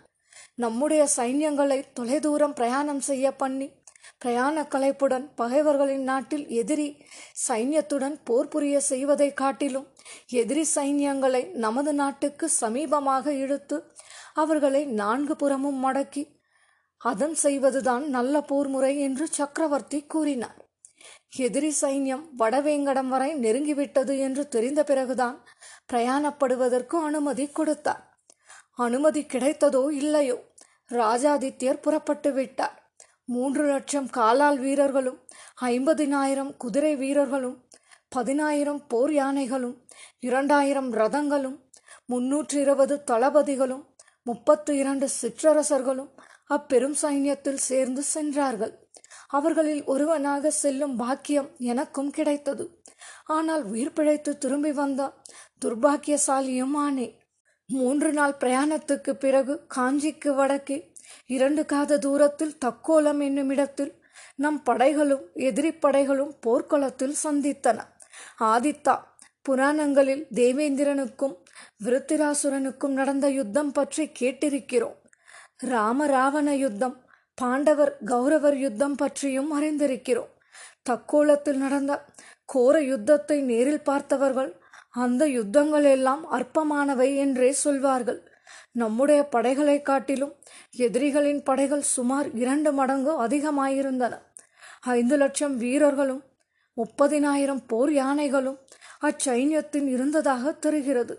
நம்முடைய 0.57 1.07
சைன்யங்களை 1.17 1.79
தொலைதூரம் 1.93 2.53
பிரயாணம் 2.53 2.99
செய்ய 2.99 3.31
பண்ணி 3.31 3.67
பிரயாண 4.19 4.63
கலைப்புடன் 4.63 5.25
பகைவர்களின் 5.35 6.03
நாட்டில் 6.03 6.45
எதிரி 6.49 6.87
சைன்யத்துடன் 7.47 8.15
போர் 8.23 8.47
புரிய 8.47 8.79
செய்வதை 8.79 9.33
காட்டிலும் 9.33 9.87
எதிரி 10.31 10.63
சைன்யங்களை 10.75 11.41
நமது 11.55 11.93
நாட்டுக்கு 11.93 12.49
சமீபமாக 12.61 13.27
இழுத்து 13.33 13.77
அவர்களை 14.33 14.85
நான்கு 14.85 15.35
புறமும் 15.35 15.85
மடக்கி 15.85 16.23
அதன் 17.01 17.35
செய்வதுதான் 17.35 18.05
நல்ல 18.09 18.41
போர் 18.41 18.67
முறை 18.67 18.93
என்று 18.99 19.25
சக்கரவர்த்தி 19.27 19.99
கூறினார். 20.05 20.57
எதிரி 21.37 21.71
சைன்யம் 21.81 22.23
வடவேங்கடம் 22.39 23.07
வரை 23.07 23.29
நெருங்கிவிட்டது 23.35 24.13
என்று 24.19 24.47
தெரிந்த 24.47 24.83
பிறகுதான் 24.83 25.37
பிரயாணப்படுவதற்கு 25.93 26.95
அனுமதி 27.03 27.45
கொடுத்தார். 27.51 28.03
அனுமதி 28.77 29.21
கிடைத்ததோ 29.21 29.83
இல்லையோ? 29.91 30.37
ராஜாதித்யர் 30.89 31.81
புறப்பட்டு 31.81 32.31
விட்டார். 32.33 32.75
மூன்று 33.25 33.63
லட்சம் 33.67 34.09
காலால் 34.09 34.59
வீரர்களும் 34.59 35.19
ஐம்பதினாயிரம் 35.61 36.51
குதிரை 36.57 36.95
வீரர்களும் 36.95 37.57
பதினாயிரம் 38.09 38.81
போர் 38.87 39.13
யானைகளும் 39.13 39.75
இரண்டாயிரம் 40.19 40.93
ரதங்களும் 40.93 41.57
முன்னூற்றி 42.09 42.55
இருபது 42.55 42.95
தளபதிகளும் 43.11 43.85
முப்பத்து 44.23 44.71
இரண்டு 44.77 45.07
சிற்றரசர்களும் 45.21 46.11
அப்பெரும் 46.47 46.95
சைன்யத்தில் 47.01 47.61
சேர்ந்து 47.69 48.03
சென்றார்கள். 48.03 48.73
அவர்களில் 49.27 49.83
ஒருவனாக 49.83 50.51
செல்லும் 50.51 50.95
பாக்கியம் 50.95 51.49
எனக்கும் 51.71 52.11
கிடைத்தது. 52.11 52.65
ஆனால் 53.25 53.63
உயிர் 53.63 53.93
பிழைத்து 53.93 54.37
திரும்பி 54.37 54.71
வந்த 54.71 55.01
துர்பாக்கியசாலியும் 55.65 56.75
ஆனேன். 56.85 57.15
மூன்று 57.69 58.09
நாள் 58.13 58.35
பிரயாணத்துக்கு 58.39 59.11
பிறகு 59.13 59.53
காஞ்சிக்கு 59.75 60.29
வடக்கே 60.35 60.77
இரண்டு 61.25 61.65
காத 61.65 61.97
தூரத்தில் 61.97 62.57
தக்கோலம் 62.65 63.21
என்னும் 63.23 63.49
இடத்தில் 63.49 63.91
நம் 64.35 64.59
படைகளும் 64.63 65.23
எதிரி 65.33 65.71
படைகளும் 65.73 66.33
போர்க்களத்தில் 66.39 67.15
சந்தித்தன. 67.23 67.77
ஆதித்தா 68.43 68.95
புராணங்களில் 69.45 70.23
தேவேந்திரனுக்கும் 70.35 71.35
விருத்திராசுரனுக்கும் 71.83 72.95
நடந்த 72.99 73.27
யுத்தம் 73.29 73.71
பற்றி 73.71 74.03
கேட்டிருக்கிறோம். 74.19 74.97
ராம 75.65 76.07
ராவண 76.07 76.55
யுத்தம் 76.55 76.95
பாண்டவர் 77.37 77.93
கௌரவர் 78.05 78.57
யுத்தம் 78.57 78.95
பற்றியும் 78.95 79.51
அறிந்திருக்கிறோம். 79.61 80.31
தக்கோலத்தில் 80.89 81.57
நடந்த 81.57 81.93
கோர 82.45 82.75
யுத்தத்தை 82.81 83.37
நேரில் 83.41 83.81
பார்த்தவர்கள் 83.81 84.51
அந்த 84.97 85.23
யுத்தங்கள் 85.27 85.83
எல்லாம் 85.83 86.23
அற்பமானவை 86.31 87.09
என்றே 87.17 87.51
சொல்வார்கள். 87.51 88.19
நம்முடைய 88.71 89.23
படைகளை 89.23 89.81
காட்டிலும் 89.81 90.33
எதிரிகளின் 90.77 91.43
படைகள் 91.43 91.81
சுமார் 91.81 92.27
இரண்டு 92.33 92.71
மடங்கு 92.71 93.13
அதிகமாயிருந்தன. 93.27 94.13
ஐந்து 94.81 95.17
லட்சம் 95.17 95.57
வீரர்களும் 95.57 96.23
முப்பதினாயிரம் 96.77 97.63
போர் 97.67 97.91
யானைகளும் 97.93 98.59
அச்சைன்யத்தில் 99.01 99.87
இருந்ததாக 99.87 100.51
தெரிகிறது. 100.51 101.15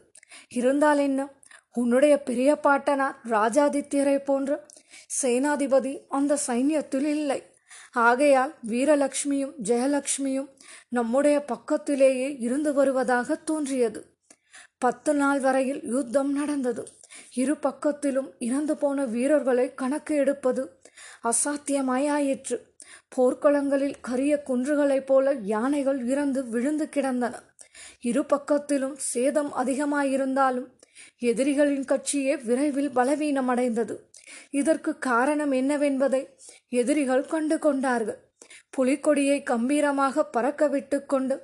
இருந்தால் 0.48 0.98
என்ன? 0.98 1.28
உன்னுடைய 1.72 2.14
பெரிய 2.22 2.50
பாட்டனார் 2.56 3.16
ராஜாதித்யரை 3.30 4.16
போன்ற 4.18 4.66
சேனாதிபதி 5.22 5.92
அந்த 6.08 6.38
சைன்யத்தில் 6.46 7.08
இல்லை. 7.16 7.40
ஆகையால் 7.92 8.54
வீரலட்சுமியும் 8.68 9.54
ஜெயலட்சுமியும் 9.62 10.48
நம்முடைய 10.88 11.44
பக்கத்திலேயே 11.44 12.36
இருந்து 12.36 12.72
வருவதாக 12.72 13.34
தோன்றியது. 13.34 14.16
பத்து 14.78 15.14
நாள் 15.14 15.40
வரையில் 15.40 15.84
யுத்தம் 15.84 16.32
நடந்தது. 16.32 16.86
இரு 17.34 17.52
பக்கத்திலும் 17.52 18.30
இறந்து 18.38 18.76
போன 18.76 19.04
வீரர்களை 19.04 19.74
கணக்கு 19.74 20.16
எடுப்பது 20.16 20.80
அசாத்தியமாயிற்று 21.22 22.66
போர்க்களங்களில் 23.16 23.94
கரிய 24.00 24.42
குன்றுகளைப் 24.46 25.06
போல 25.06 25.32
யானைகள் 25.32 26.06
இறந்து 26.06 26.46
விழுந்து 26.46 26.88
கிடந்தன. 26.88 27.40
இரு 28.00 28.22
பக்கத்திலும் 28.22 28.94
சேதம் 28.96 29.52
அதிகமாயிருந்தாலும் 29.54 30.77
எதிரிகளின் 31.18 31.84
கட்சியே 31.84 32.34
விரைவில் 32.42 32.90
பலவீனமடைந்தது. 32.90 33.94
இதற்கு 34.50 34.98
காரணம் 34.98 35.52
என்னவென்பதை 35.52 36.22
எதிரிகள் 36.68 37.26
கண்டு 37.26 37.58
கொண்டார்கள். 37.58 38.18
புலிக்கொடியை 38.70 39.42
கம்பீரமாக 39.42 40.24
பறக்க 40.24 40.68
விட்டு 40.68 40.98
கொண்டு 41.04 41.36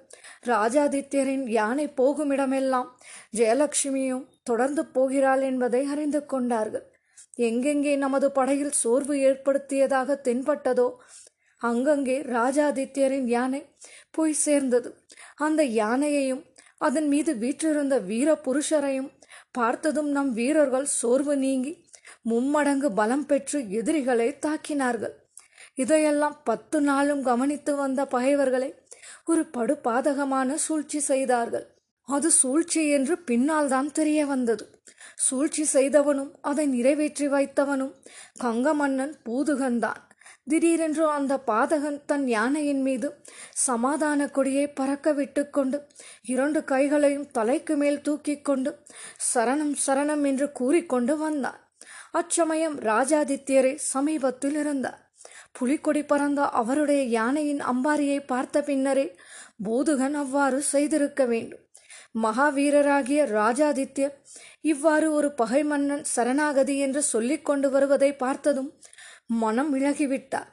ராஜாதித்யரின் 0.46 1.44
யானை 1.48 1.86
போகுமிடமெல்லாம் 1.96 2.88
ஜெயலட்சுமியும் 3.36 4.26
தொடர்ந்து 4.42 4.86
போகிறாள் 4.86 5.40
என்பதை 5.40 5.82
அறிந்து 5.84 6.20
கொண்டார்கள். 6.26 6.84
எங்கெங்கே 7.38 7.96
நமது 7.96 8.26
படையில் 8.30 8.74
சோர்வு 8.82 9.14
ஏற்படுத்தியதாக 9.18 10.18
தென்பட்டதோ 10.24 10.88
அங்கங்கே 11.62 12.16
ராஜாதித்யரின் 12.36 13.26
யானை 13.26 13.60
போய் 14.10 14.42
சேர்ந்தது. 14.46 14.90
அந்த 15.36 15.62
யானையையும் 15.64 16.42
அதன் 16.78 17.08
மீது 17.08 17.32
வீற்றிருந்த 17.36 17.98
வீர 17.98 18.28
புருஷரையும் 18.46 19.10
பார்த்ததும் 19.58 20.10
நம் 20.16 20.30
வீரர்கள் 20.32 20.86
சோர்வு 21.00 21.34
நீங்கி 21.36 21.72
மும்மடங்கு 22.30 22.88
பலம் 22.94 23.26
பெற்று 23.26 23.58
எதிரிகளை 23.78 24.28
தாக்கினார்கள். 24.46 25.14
இதையெல்லாம் 25.74 26.36
பத்து 26.44 26.78
நாளும் 26.80 27.22
கவனித்து 27.22 27.72
வந்த 27.76 28.00
பகைவர்களை 28.06 28.70
ஒரு 29.24 29.42
படுபாதகமான 29.56 30.56
சூழ்ச்சி 30.66 31.00
செய்தார்கள். 31.10 31.66
அது 32.08 32.28
சூழ்ச்சி 32.30 32.82
என்று 32.88 33.14
பின்னால் 33.28 33.68
தான் 33.68 33.90
தெரிய 33.92 34.20
வந்தது. 34.26 34.64
சூழ்ச்சி 35.16 35.64
செய்தவனும் 35.72 36.32
அதை 36.40 36.64
நிறைவேற்றி 36.66 37.26
வைத்தவனும் 37.26 37.94
கங்க 38.42 38.74
மன்னன் 38.74 39.14
பூதுகன்தான் 39.26 40.02
திடீரென்று 40.46 41.04
அந்த 41.10 41.34
பாதகன் 41.46 41.98
தன் 42.06 42.26
யானையின் 42.28 42.82
மீது 42.82 43.08
சமாதான 43.66 44.26
கொடியை 44.28 44.66
பறக்க 44.70 45.12
விட்டுக்கொண்டு 45.12 45.78
இரண்டு 46.24 46.60
கைகளையும் 46.64 47.30
தலைக்கு 47.30 47.74
மேல் 47.76 48.00
தூக்கி 48.00 48.34
கொண்டு 48.40 48.70
சரணம் 49.30 49.74
சரணம் 49.86 50.24
என்று 50.24 50.48
கூறிக்கொண்டு 50.52 51.16
வந்தான். 51.16 51.60
அச்சமயம் 52.12 52.76
ராஜாதித்யரே 52.82 53.72
சமீபத்தில் 53.92 54.54
இருந்தார் 54.54 55.00
புலிக்கொடி 55.52 56.02
பறந்த 56.04 56.40
அவருடைய 56.60 57.02
யானையின் 57.18 57.62
அம்பாரியை 57.72 58.20
பார்த்த 58.26 58.62
பின்னரே 58.62 59.06
போதுகன் 59.64 60.16
அவ்வாறு 60.22 60.58
செய்திருக்க 60.72 61.22
வேண்டும். 61.24 61.60
மகாவீரராகிய 62.22 63.20
ராஜாதித்யர் 63.38 64.14
இவ்வாறு 64.62 65.06
ஒரு 65.12 65.28
பகை 65.32 65.62
மன்னன் 65.64 66.04
சரணாகதி 66.14 66.74
என்று 66.78 67.02
சொல்லிக் 67.12 67.44
கொண்டு 67.44 67.68
வருவதை 67.70 68.10
பார்த்ததும் 68.16 68.70
மனம் 69.26 69.70
விலகிவிட்டார். 69.74 70.50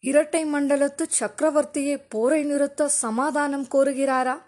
இரட்டை 0.00 0.44
மண்டலத்து 0.44 1.04
சக்கரவர்த்தியை 1.20 2.04
போரை 2.08 2.42
நிறுத்த 2.42 2.88
சமாதானம் 2.88 3.66
கோருகிறாரா? 3.74 4.38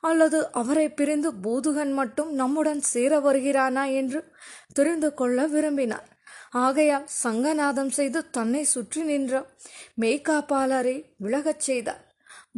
அல்லது 0.00 0.52
அவரை 0.52 0.88
பிரிந்து 0.88 1.32
பூதுகன் 1.32 1.92
மட்டும் 1.92 2.32
நம்முடன் 2.32 2.80
சேர 2.80 3.20
வருகிறானா 3.20 3.94
என்று 3.94 4.24
தெரிந்து 4.72 5.14
கொள்ள 5.14 5.46
விரும்பினார். 5.46 6.08
ஆகையால் 6.50 7.06
சங்கநாதம் 7.24 7.88
செய்து 7.88 8.30
தன்னை 8.30 8.64
சுற்றி 8.64 9.02
நின்ற 9.02 9.46
மெய்காப்பாளரை 10.00 11.14
விலகச் 11.16 11.60
செய்தார். 11.60 12.02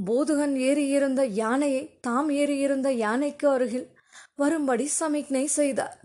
போதுகன் 0.04 0.54
ஏறியிருந்த 0.54 1.24
யானையை 1.24 1.98
தாம் 2.00 2.30
ஏறியிருந்த 2.30 2.90
யானைக்கு 2.90 3.48
அருகில் 3.48 3.88
வரும்படி 4.36 4.86
சமிக்ஞை 4.86 5.46
செய்தார். 5.46 6.00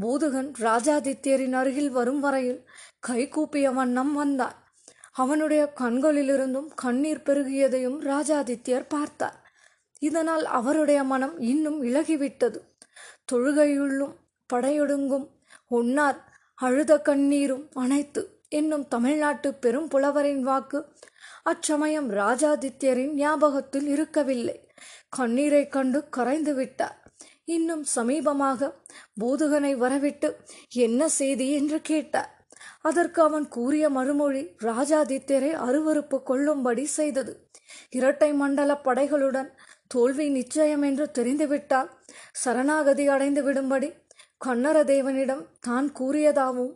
பூதுகன் 0.00 0.52
ராஜாதித்யரின் 0.60 1.52
அருகில் 1.52 1.90
வரும் 1.90 2.20
வரையில் 2.20 2.60
கைகூப்பிய 3.06 3.72
வண்ணம் 3.74 4.12
வந்தான் 4.12 4.56
அவனுடைய 5.12 5.72
கண்களிலிருந்தும் 5.80 6.68
கண்ணீர் 6.74 7.24
பெருகியதையும் 7.26 7.98
ராஜாதித்யர் 8.00 8.86
பார்த்தார். 8.88 9.38
இதனால் 9.98 10.44
அவருடைய 10.44 11.04
மனம் 11.04 11.38
இன்னும் 11.38 11.82
இழகிவிட்டது 11.82 12.60
தொழுகையுள்ளும் 13.32 14.14
படையொடுங்கும் 14.54 15.26
ஒன்னார் 15.70 16.18
அழுத 16.54 16.92
கண்ணீரும் 16.98 17.68
அனைத்து 17.74 18.40
என்னும் 18.48 18.88
தமிழ்நாட்டு 18.88 19.54
பெரும் 19.54 19.88
புலவரின் 19.88 20.42
வாக்கு 20.42 20.94
அச்சமயம் 21.42 22.10
ராஜாதித்யரின் 22.10 23.14
ஞாபகத்தில் 23.14 23.86
இருக்கவில்லை. 23.86 24.68
கண்ணீரை 25.08 25.68
கண்டு 25.68 26.08
கரைந்து 26.08 26.54
விட்டார். 26.54 26.98
இன்னும் 27.44 27.84
சமீபமாக 27.94 28.70
பூதுகனை 29.20 29.76
வரவிட்டு 29.76 30.36
என்ன 30.68 31.08
செய்தி 31.08 31.52
என்று 31.52 31.80
கேட்டார். 31.80 32.41
அதற்கு 32.82 33.22
அவன் 33.22 33.48
கூறிய 33.48 33.90
மறுமொழி 33.90 34.42
ராஜாதித்யரை 34.60 35.52
அருவறுப்பு 35.66 36.22
கொள்ளும்படி 36.22 36.84
செய்தது. 36.84 37.50
இரட்டை 37.90 38.32
மண்டல 38.32 38.80
படைகளுடன் 38.84 39.50
தோல்வி 39.86 40.28
நிச்சயம் 40.28 40.82
என்று 40.82 41.10
தெரிந்துவிட்டால் 41.10 41.90
சரணாகதி 42.32 43.08
அடைந்து 43.08 43.42
விடும்படி 43.42 43.88
கண்ணரதேவனிடம் 44.44 45.42
தான் 45.60 45.88
கூறியதாகவும் 45.92 46.72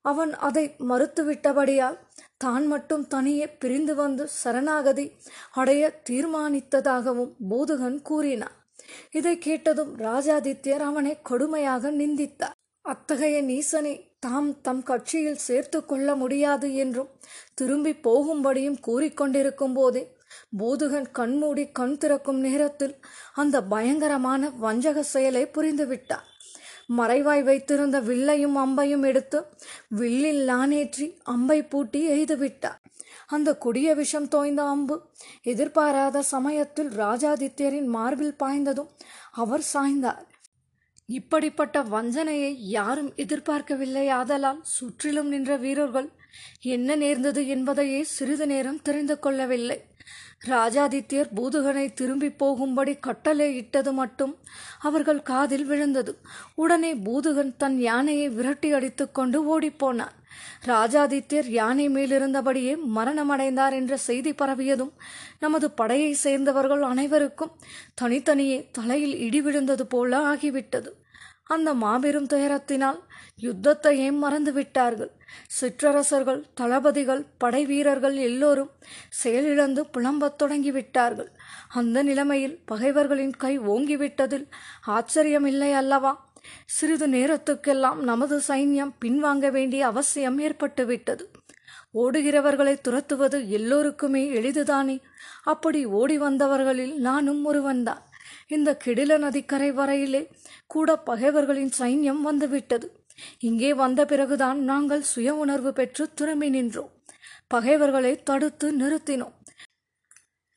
அவன் 0.00 0.32
அதை 0.34 0.74
மறுத்துவிட்டபடியால் 0.78 1.98
தான் 2.38 2.66
மட்டும் 2.66 3.06
தனியே 3.06 3.46
பிரிந்து 3.48 3.94
வந்து 3.94 4.28
சரணாகதி 4.28 5.06
அடைய 5.50 6.00
தீர்மானித்ததாகவும் 6.10 7.32
போதுகன் 7.48 8.02
கூறினான். 8.02 8.56
இதை 9.10 9.38
கேட்டதும் 9.38 9.92
ராஜாதித்யர் 9.98 10.84
அவனை 10.90 11.14
கொடுமையாக 11.30 11.90
நிந்தித்தார். 11.90 12.56
அத்தகைய 12.84 13.42
நீசனை 13.42 13.94
தாம் 14.22 14.60
தம் 14.60 14.82
கட்சியில் 14.82 15.44
சேர்த்து 15.46 15.78
கொள்ள 15.84 16.14
முடியாது 16.14 16.68
என்றும் 16.74 17.10
திரும்பி 17.54 17.92
போகும்படியும் 18.06 18.78
கூறிக்கொண்டிருக்கும் 18.86 19.74
போதே 19.74 20.02
பூதுகன் 20.58 21.06
கண்மூடி 21.12 21.64
கண் 21.72 21.96
திறக்கும் 21.98 22.40
நேரத்தில் 22.40 22.94
அந்த 23.32 23.56
பயங்கரமான 23.62 24.50
வஞ்சக 24.64 25.02
செயலை 25.02 25.44
புரிந்துவிட்டார். 25.54 26.26
மறைவாய் 26.98 27.42
வைத்திருந்த 27.42 28.00
வில்லையும் 28.00 28.56
அம்பையும் 28.56 29.04
எடுத்து 29.04 29.38
வில்லில் 29.88 30.42
லானேற்றி 30.48 31.06
அம்பை 31.34 31.58
பூட்டி 31.62 32.00
எய்துவிட்டார் 32.10 32.78
அந்த 33.26 33.48
கொடிய 33.64 33.88
விஷம் 33.94 34.28
தோய்ந்த 34.28 34.62
அம்பு 34.64 34.96
எதிர்பாராத 35.42 36.22
சமயத்தில் 36.34 36.90
ராஜாதித்யரின் 37.02 37.88
மார்பில் 37.96 38.38
பாய்ந்ததும் 38.42 38.90
அவர் 39.42 39.64
சாய்ந்தார். 39.72 40.24
இப்படிப்பட்ட 41.08 41.82
வஞ்சனையை 41.82 42.52
யாரும் 42.58 43.12
எதிர்பார்க்கவில்லை. 43.16 44.08
ஆதலால் 44.08 44.58
சுற்றிலும் 44.62 45.28
நின்ற 45.28 45.56
வீரர்கள் 45.56 46.08
என்ன 46.60 46.96
நேர்ந்தது 46.96 47.42
என்பதையே 47.46 48.00
சிறிது 48.02 48.46
நேரம் 48.46 48.82
தெரிந்து 48.82 49.18
கொள்ளவில்லை. 49.18 49.78
ராஜாதித்யர் 50.46 51.30
பூதுகனை 51.36 51.84
திரும்பி 51.92 52.30
போகும்படி 52.30 52.94
கட்டளை 52.96 53.46
இட்டது 53.56 53.92
மட்டும் 53.92 54.34
அவர்கள் 54.78 55.22
காதில் 55.22 55.64
விழுந்தது. 55.64 56.12
உடனே 56.54 56.94
பூதுகன் 57.06 57.56
தன் 57.56 57.78
யானையை 57.80 58.28
விரட்டி 58.28 58.72
அடித்துக்கொண்டு 58.72 59.40
ஓடிப்போனான் 59.54 60.14
ராஜாதித்யர் 60.66 61.48
யானை 61.48 61.88
மேலிருந்தபடியே 61.88 62.76
மரணமடைந்தார் 62.94 63.72
என்ற 63.72 63.96
செய்தி 63.96 64.32
பரவியதும் 64.32 64.92
நமது 65.38 65.70
படையை 65.70 66.12
சேர்ந்தவர்கள் 66.12 66.82
அனைவருக்கும் 66.82 67.56
தனித்தனியே 67.94 68.68
தலையில் 68.72 69.18
இடி 69.18 69.40
விழுந்தது 69.40 69.86
போல 69.86 70.34
ஆகிவிட்டது. 70.34 70.86
அந்த 71.44 71.74
மாபெரும் 71.74 72.26
துயரத்தினால் 72.26 72.98
யுத்தத்தையே 73.42 74.12
மறந்து 74.12 74.52
விட்டார்கள் 74.52 75.10
சிற்றரசர்கள் 75.46 76.44
தளபதிகள் 76.54 77.26
படை 77.38 77.66
வீரர்கள் 77.66 78.16
எல்லோரும் 78.16 78.70
செயலிழந்து 79.08 79.86
புலம்பத் 79.86 80.42
தொடங்கிவிட்டார்கள். 80.42 81.28
அந்த 81.68 82.02
நிலைமையில் 82.02 82.62
பகைவர்களின் 82.64 83.36
கை 83.36 83.58
ஓங்கிவிட்டதில் 83.60 84.46
ஆச்சரியமில்லை 84.86 85.72
அல்லவா 85.72 86.27
சிறிது 86.66 87.08
நேரத்துக்கெல்லாம் 87.08 87.96
நமது 87.96 88.40
சைன்யம் 88.48 88.92
பின்வாங்க 89.04 89.50
வேண்டிய 89.50 89.86
அவசியம் 89.86 90.40
ஏற்பட்டுவிட்டது. 90.40 91.20
ஓடுகிறவர்களை 91.94 92.80
துரத்துவது 92.80 93.50
எல்லோருக்குமே 93.50 94.30
எளிதுதானே? 94.30 95.00
அப்படி 95.42 95.84
ஓடி 95.84 96.18
வந்தவர்களில் 96.18 96.94
நானும் 96.98 97.44
ஒருவன்தான். 97.44 98.02
இந்த 98.46 98.78
கிடில 98.84 99.18
நதிக்கரை 99.18 99.72
வரையிலே 99.72 100.26
கூட 100.66 100.96
பகைவர்களின் 100.96 101.70
சைன்யம் 101.78 102.20
வந்துவிட்டது. 102.20 103.04
இங்கே 103.38 103.74
வந்த 103.74 104.04
பிறகுதான் 104.04 104.64
நாங்கள் 104.64 105.02
சுய 105.02 105.34
உணர்வு 105.34 105.72
பெற்று 105.72 106.14
திரும்பி 106.14 106.48
நின்றோம். 106.48 106.90
பகைவர்களை 107.46 108.22
தடுத்து 108.22 108.72
நிறுத்தினோம். 108.72 109.36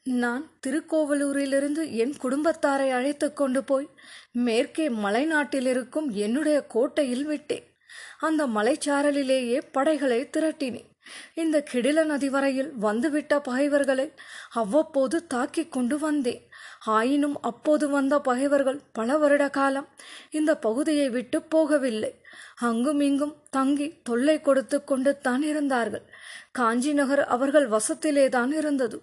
நான் 0.05 0.51
திருக்கோவலூரிலிருந்து 0.67 1.93
என் 1.93 2.13
குடும்பத்தாரை 2.23 2.89
அழைத்து 2.91 3.33
கொண்டு 3.33 3.63
போய் 3.63 3.89
மேற்கே 4.31 4.89
மலைநாட்டில் 4.89 5.65
இருக்கும் 5.65 6.09
என்னுடைய 6.09 6.61
கோட்டையில் 6.61 7.25
விட்டேன். 7.25 7.63
அந்த 8.19 8.47
மலைச்சாரலிலேயே 8.47 9.61
படைகளை 9.71 10.29
திரட்டினேன். 10.37 10.89
இந்த 11.33 11.63
கிடில 11.71 12.03
நதி 12.05 12.29
வரையில் 12.29 12.71
வந்துவிட்ட 12.75 13.39
பகைவர்களை 13.39 14.13
அவ்வப்போது 14.51 15.27
தாக்கிக் 15.27 15.71
கொண்டு 15.71 15.99
வந்தேன். 15.99 16.49
ஆயினும் 16.85 17.41
அப்போது 17.41 17.89
வந்த 17.89 18.19
பகைவர்கள் 18.19 18.81
பல 18.91 19.17
வருட 19.17 19.49
காலம் 19.49 19.87
இந்த 20.31 20.57
பகுதியை 20.57 21.09
விட்டு 21.09 21.39
போகவில்லை. 21.55 22.20
அங்கும் 22.67 23.01
இங்கும் 23.09 23.35
தங்கி 23.55 23.87
தொல்லை 24.07 24.35
கொடுத்து 24.41 24.77
கொண்டு 24.83 25.11
தான் 25.27 25.43
இருந்தார்கள். 25.51 26.05
காஞ்சி 26.59 26.91
நகர் 26.93 27.23
அவர்கள் 27.35 27.67
வசத்திலே 27.75 28.25
தான் 28.37 28.51
இருந்தது. 28.59 28.97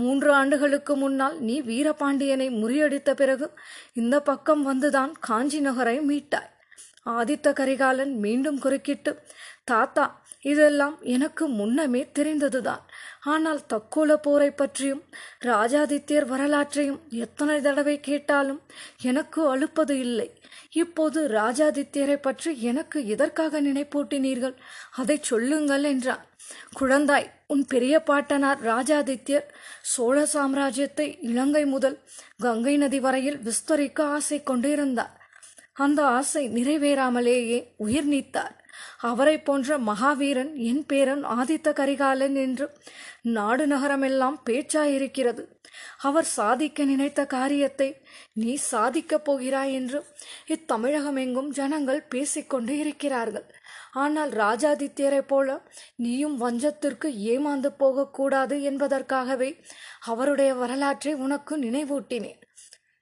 மூன்று 0.00 0.30
ஆண்டுகளுக்கு 0.32 0.94
முன்னால் 0.96 1.36
நீ 1.48 1.56
வீரபாண்டியனை 1.70 2.48
முறியடித்த 2.60 3.10
பிறகு 3.22 3.46
இந்த 4.00 4.16
பக்கம் 4.30 4.62
வந்துதான் 4.70 5.12
காஞ்சி 5.28 5.60
நகரை 5.60 5.96
மீட்டாய். 6.10 6.50
ஆதித்த 7.16 7.48
கரிகாலன் 7.60 8.14
மீண்டும் 8.24 8.58
குறுக்கிட்டு 8.64 9.12
தாத்தா 9.70 10.04
இதெல்லாம் 10.52 10.96
எனக்கு 11.14 11.44
முன்னமே 11.58 12.02
தெரிந்ததுதான். 12.18 12.82
ஆனால் 13.32 13.60
தக்கோல 13.72 14.10
போரை 14.16 14.50
பற்றியும் 14.50 15.02
ராஜாதித்யர் 15.46 16.26
வரலாற்றையும் 16.32 17.00
எத்தனை 17.24 17.56
தடவை 17.60 17.96
கேட்டாலும் 18.00 18.60
எனக்கு 19.02 19.40
அழுப்பது 19.48 19.94
இல்லை. 19.98 20.28
இப்போது 20.82 21.20
ராஜாதித்யரை 21.28 22.16
பற்றி 22.16 22.50
எனக்கு 22.62 22.98
எதற்காக 23.06 23.60
நினைப்பூட்டினீர்கள்? 23.60 24.56
அதை 24.96 25.16
சொல்லுங்கள் 25.20 25.86
என்றான். 25.92 26.24
குழந்தாய் 26.78 27.28
உன் 27.46 27.64
பெரிய 27.66 27.94
பாட்டனார் 28.02 28.60
ராஜாதித்யர் 28.62 29.46
சோழ 29.92 30.16
சாம்ராஜ்யத்தை 30.32 31.06
இலங்கை 31.30 31.64
முதல் 31.66 31.96
கங்கை 32.42 32.74
நதி 32.76 33.00
வரையில் 33.00 33.38
விஸ்தரிக்க 33.46 34.02
ஆசை 34.16 34.38
கொண்டிருந்தார். 34.42 35.14
அந்த 35.76 36.00
ஆசை 36.18 36.44
நிறைவேறாமலேயே 36.48 37.58
உயிர் 37.76 38.08
நீத்தார். 38.12 38.54
அவரை 38.98 39.42
போன்ற 39.42 39.78
மகாவீரன் 39.78 40.54
என் 40.54 40.86
பேரன் 40.86 41.24
ஆதித்த 41.24 41.72
கரிகாலன் 41.72 42.34
என்று 42.34 42.70
நாடு 43.22 43.66
நகரமெல்லாம் 43.66 44.36
பேச்சாயிருக்கிறது. 44.50 45.48
அவர் 45.98 46.24
சாதிக்க 46.24 46.84
நினைத்த 46.84 47.26
காரியத்தை 47.26 48.02
நீ 48.32 48.54
சாதிக்கப் 48.54 49.24
போகிறாய் 49.24 49.72
என்று 49.72 50.06
இத்தமிழகம் 50.46 51.18
எங்கும் 51.18 51.50
ஜனங்கள் 51.50 52.02
பேசிக்கொண்டு 52.02 52.78
இருக்கிறார்கள். 52.78 53.54
ஆனால் 53.92 54.30
ராஜாதித்யரைப் 54.30 55.26
போல 55.26 55.62
நீயும் 55.96 56.40
வஞ்சத்திற்கு 56.40 57.08
ஏமாந்து 57.32 57.66
போகக்கூடாது 57.66 58.62
என்பதற்காகவே 58.62 59.60
அவருடைய 60.00 60.54
வரலாற்றை 60.54 61.14
உனக்கு 61.14 61.58
நினைவூட்டினேன். 61.58 62.40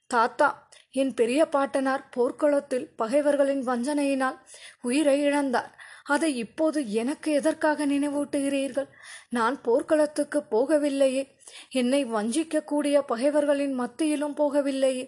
தாத்தா 0.07 0.65
என் 0.97 1.15
பெரிய 1.15 1.47
பாட்டனார் 1.47 2.09
போர்க்களத்தில் 2.09 2.87
பகைவர்களின் 2.97 3.63
வஞ்சனையினால் 3.67 4.39
உயிரை 4.83 5.17
இழந்தார். 5.21 5.73
அதை 6.05 6.37
இப்போது 6.37 6.93
எனக்கு 6.93 7.33
எதற்காக 7.33 7.87
நினைவூட்டுகிறீர்கள்? 7.87 8.89
நான் 9.29 9.61
போர்க்களத்துக்கு 9.61 10.43
போகவில்லையே. 10.51 11.23
என்னை 11.71 12.01
வஞ்சிக்கக்கூடிய 12.07 13.01
பகைவர்களின் 13.01 13.73
மத்தியிலும் 13.73 14.37
போகவில்லையே. 14.37 15.05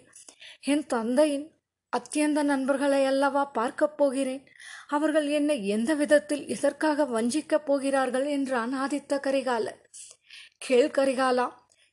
என் 0.61 0.85
தந்தையின் 0.85 1.47
அத்தியந்த 1.93 2.43
நண்பர்களை 2.43 3.05
அல்லவா 3.05 3.45
பார்க்கப் 3.45 3.97
போகிறேன்? 3.97 4.43
அவர்கள் 4.87 5.27
என்னை 5.27 5.67
எந்த 5.67 5.93
விதத்தில் 5.93 6.47
எதற்காக 6.47 7.05
வஞ்சிக்கப் 7.05 7.65
போகிறார்கள் 7.65 8.25
என்றான் 8.25 8.73
ஆதித்த 8.75 9.19
கரிகாலன். 9.19 9.81
கேள் 10.57 10.91
கரிகாலா 10.91 11.47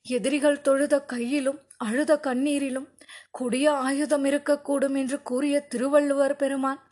எதிரிகள் 0.07 0.61
தொழுத 0.61 1.01
கையிலும் 1.05 1.61
அழுத 1.77 2.19
கண்ணீரிலும் 2.23 2.95
கொடிய 3.31 3.73
ஆயுதம் 3.73 4.25
இருக்கக்கூடும் 4.25 4.97
என்று 4.97 5.23
கூறிய 5.23 5.61
திருவள்ளுவர் 5.61 6.37
பெருமான் 6.37 6.83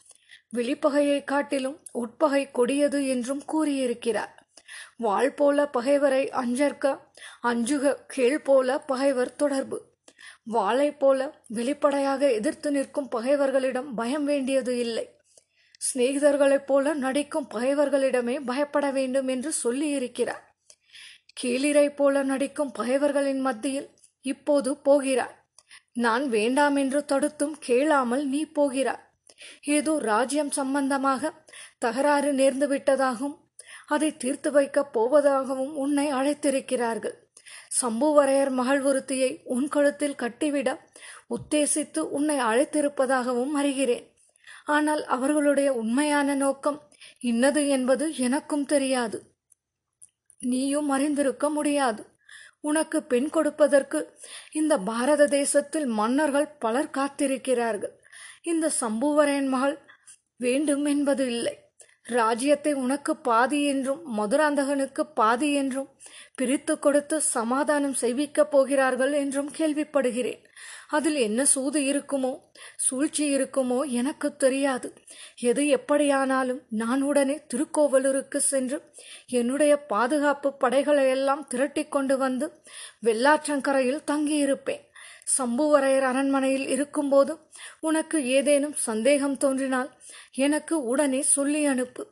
வெளிப்பகையை 0.57 1.25
காட்டிலும் 1.25 1.83
உட்பகை 1.93 2.51
கொடியது 2.51 3.07
என்றும் 3.07 3.45
கூறியிருக்கிறார். 3.45 4.47
வாழ் 4.97 5.35
போல 5.35 5.69
பகைவரை 5.69 6.29
அஞ்சற்க 6.29 6.99
அஞ்சுக 7.41 8.05
கேள் 8.07 8.41
போல 8.41 8.79
பகைவர் 8.79 9.37
தொடர்பு. 9.37 9.93
வாளை 10.45 10.93
போல 10.93 11.43
வெளிப்படையாக 11.49 12.31
எதிர்த்து 12.31 12.71
நிற்கும் 12.71 13.09
பகைவர்களிடம் 13.09 13.95
பயம் 13.95 14.25
வேண்டியது 14.25 14.79
இல்லை. 14.79 15.17
சிநேகிதர்களைப் 15.95 16.67
போல 16.67 16.95
நடிக்கும் 16.95 17.49
பகைவர்களிடமே 17.55 18.41
பயப்பட 18.47 18.91
வேண்டும் 18.91 19.29
என்று 19.29 19.53
சொல்லியிருக்கிறார். 19.65 20.43
கீழிரை 21.43 21.97
போல 21.97 22.23
நடிக்கும் 22.23 22.73
பகைவர்களின் 22.73 23.41
மத்தியில் 23.41 23.91
இப்போது 24.21 24.77
போகிறார். 24.77 25.44
நான் 25.97 26.29
வேண்டாம் 26.29 26.77
என்று 26.77 27.05
தடுத்தும் 27.05 27.57
கேளாமல் 27.59 28.27
நீ 28.27 28.45
போகிறாய். 28.45 29.03
ஏதோ 29.63 29.99
ராஜ்யம் 29.99 30.51
சம்பந்தமாக 30.51 31.33
தகராறு 31.79 32.33
நேர்ந்து 32.33 32.67
விட்டதாகவும் 32.69 33.37
அதை 33.87 34.17
தீர்த்து 34.17 34.51
வைக்கப் 34.51 34.99
போவதாகவும் 34.99 35.73
உன்னை 35.75 36.13
அழைத்திருக்கிறார்கள். 36.13 37.15
சம்புவரையர் 37.81 38.51
மகள் 38.51 38.83
ஒருத்தியை 38.83 39.43
உன் 39.45 39.69
கழுத்தில் 39.69 40.15
கட்டிவிட 40.15 40.69
உத்தேசித்து 41.31 41.99
உன்னை 41.99 42.39
அழைத்திருப்பதாகவும் 42.39 43.55
அறிகிறேன். 43.57 44.07
ஆனால் 44.65 45.05
அவர்களுடைய 45.05 45.73
உண்மையான 45.73 46.35
நோக்கம் 46.35 46.81
இன்னது 47.21 47.69
என்பது 47.69 48.17
எனக்கும் 48.17 48.67
தெரியாது. 48.67 49.19
நீயும் 50.41 50.89
அறிந்திருக்க 50.89 51.49
முடியாது. 51.51 52.14
உனக்கு 52.69 52.99
பெண் 53.13 53.29
கொடுப்பதற்கு 53.31 53.99
இந்த 54.53 54.75
பாரத 54.91 55.23
தேசத்தில் 55.39 55.87
மன்னர்கள் 55.99 56.49
பலர் 56.65 56.95
காத்திருக்கிறார்கள். 56.99 57.95
இந்த 58.53 58.67
சம்புவரையன் 58.83 59.51
மகள் 59.55 59.77
வேண்டும் 60.41 60.85
என்பது 60.95 61.25
இல்லை. 61.35 61.55
ராஜ்யத்தை 62.17 62.73
உனக்கு 62.85 63.13
பாதி 63.29 63.61
என்றும் 63.65 64.01
மதுராந்தகனுக்கு 64.19 65.03
பாதி 65.21 65.49
என்றும் 65.61 65.91
பிரித்து 66.35 66.75
கொடுத்து 66.79 67.17
சமாதானம் 67.37 67.97
செய்விக்கப் 68.03 68.53
போகிறார்கள் 68.55 69.15
என்றும் 69.23 69.51
கேள்விப்படுகிறேன். 69.59 70.44
அதில் 70.97 71.19
என்ன 71.27 71.41
சூது 71.45 71.81
இருக்குமோ 71.93 72.33
சூழ்ச்சி 72.87 73.25
இருக்குமோ 73.37 73.79
எனக்கு 74.01 74.29
தெரியாது. 74.37 74.89
எது 75.51 75.63
எப்படியானாலும் 75.77 76.61
நான் 76.83 77.03
உடனே 77.03 77.37
திருக்கோவலூருக்கு 77.51 78.41
சென்று 78.51 78.79
என்னுடைய 79.41 79.75
பாதுகாப்பு 79.93 80.51
படைகளை 80.55 81.07
எல்லாம் 81.17 81.45
திரட்டி 81.47 81.85
கொண்டு 81.89 82.17
வந்து 82.17 82.49
வெள்ளாற்றங்கரையில் 83.07 84.07
தங்கியிருப்பேன். 84.13 84.85
சம்புவரையர் 85.39 86.07
அரண்மனையில் 86.09 86.67
இருக்கும்போது 86.69 87.33
உனக்கு 87.81 88.19
ஏதேனும் 88.39 88.77
சந்தேகம் 88.89 89.37
தோன்றினால் 89.37 89.91
எனக்கு 90.47 90.75
உடனே 90.85 91.23
சொல்லி 91.37 91.63
அனுப்பு. 91.65 92.03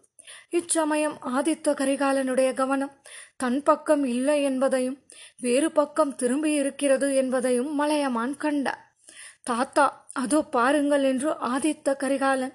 இச்சமயம் 0.50 1.16
ஆதித்த 1.36 1.74
கரிகாலனுடைய 1.80 2.54
கவனம் 2.54 2.94
தன் 3.36 3.62
பக்கம் 3.62 4.04
இல்லை 4.04 4.42
என்பதையும் 4.42 4.98
வேறு 5.40 5.72
பக்கம் 5.72 6.14
திரும்பி 6.14 6.52
இருக்கிறது 6.52 7.14
என்பதையும் 7.14 7.74
மலையமான் 7.74 8.36
கண்டார். 8.36 8.82
தாத்தா 9.42 10.06
அதோ 10.12 10.40
பாருங்கள் 10.42 11.02
என்று 11.02 11.30
ஆதித்த 11.30 11.96
கரிகாலன் 11.96 12.54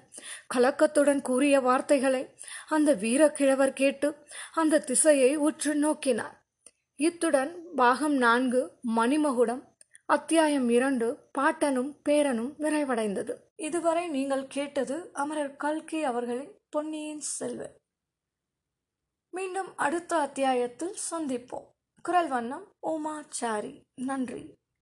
கலக்கத்துடன் 0.54 1.20
கூறிய 1.20 1.60
வார்த்தைகளை 1.60 2.22
அந்த 2.68 2.94
வீரக்கிழவர் 2.94 3.72
கேட்டு 3.72 4.08
அந்த 4.52 4.80
திசையை 4.80 5.36
உற்று 5.36 5.74
நோக்கினார். 5.74 6.36
இத்துடன் 6.96 7.52
பாகம் 7.74 8.16
நான்கு 8.16 8.62
மணிமகுடம் 8.96 9.62
அத்தியாயம் 10.06 10.68
இரண்டு 10.68 11.06
பாட்டனும் 11.38 11.90
பேரனும் 12.08 12.52
நிறைவடைந்தது. 12.58 13.32
இதுவரை 13.56 14.08
நீங்கள் 14.08 14.46
கேட்டது 14.46 14.96
அமரர் 15.12 15.56
கல்கி 15.56 16.00
அவர்களின் 16.02 16.52
பொன்னியின் 16.70 17.20
செல்வர் 17.20 17.80
மீண்டும் 19.30 19.76
அடுத்த 19.76 20.16
அத்தியாயத்தில் 20.16 20.96
சந்திப்போம். 21.10 21.66
குரல் 22.02 22.28
வண்ணம் 22.28 22.72
உமாச்சாரி. 22.86 23.82
நன்றி. 23.94 24.54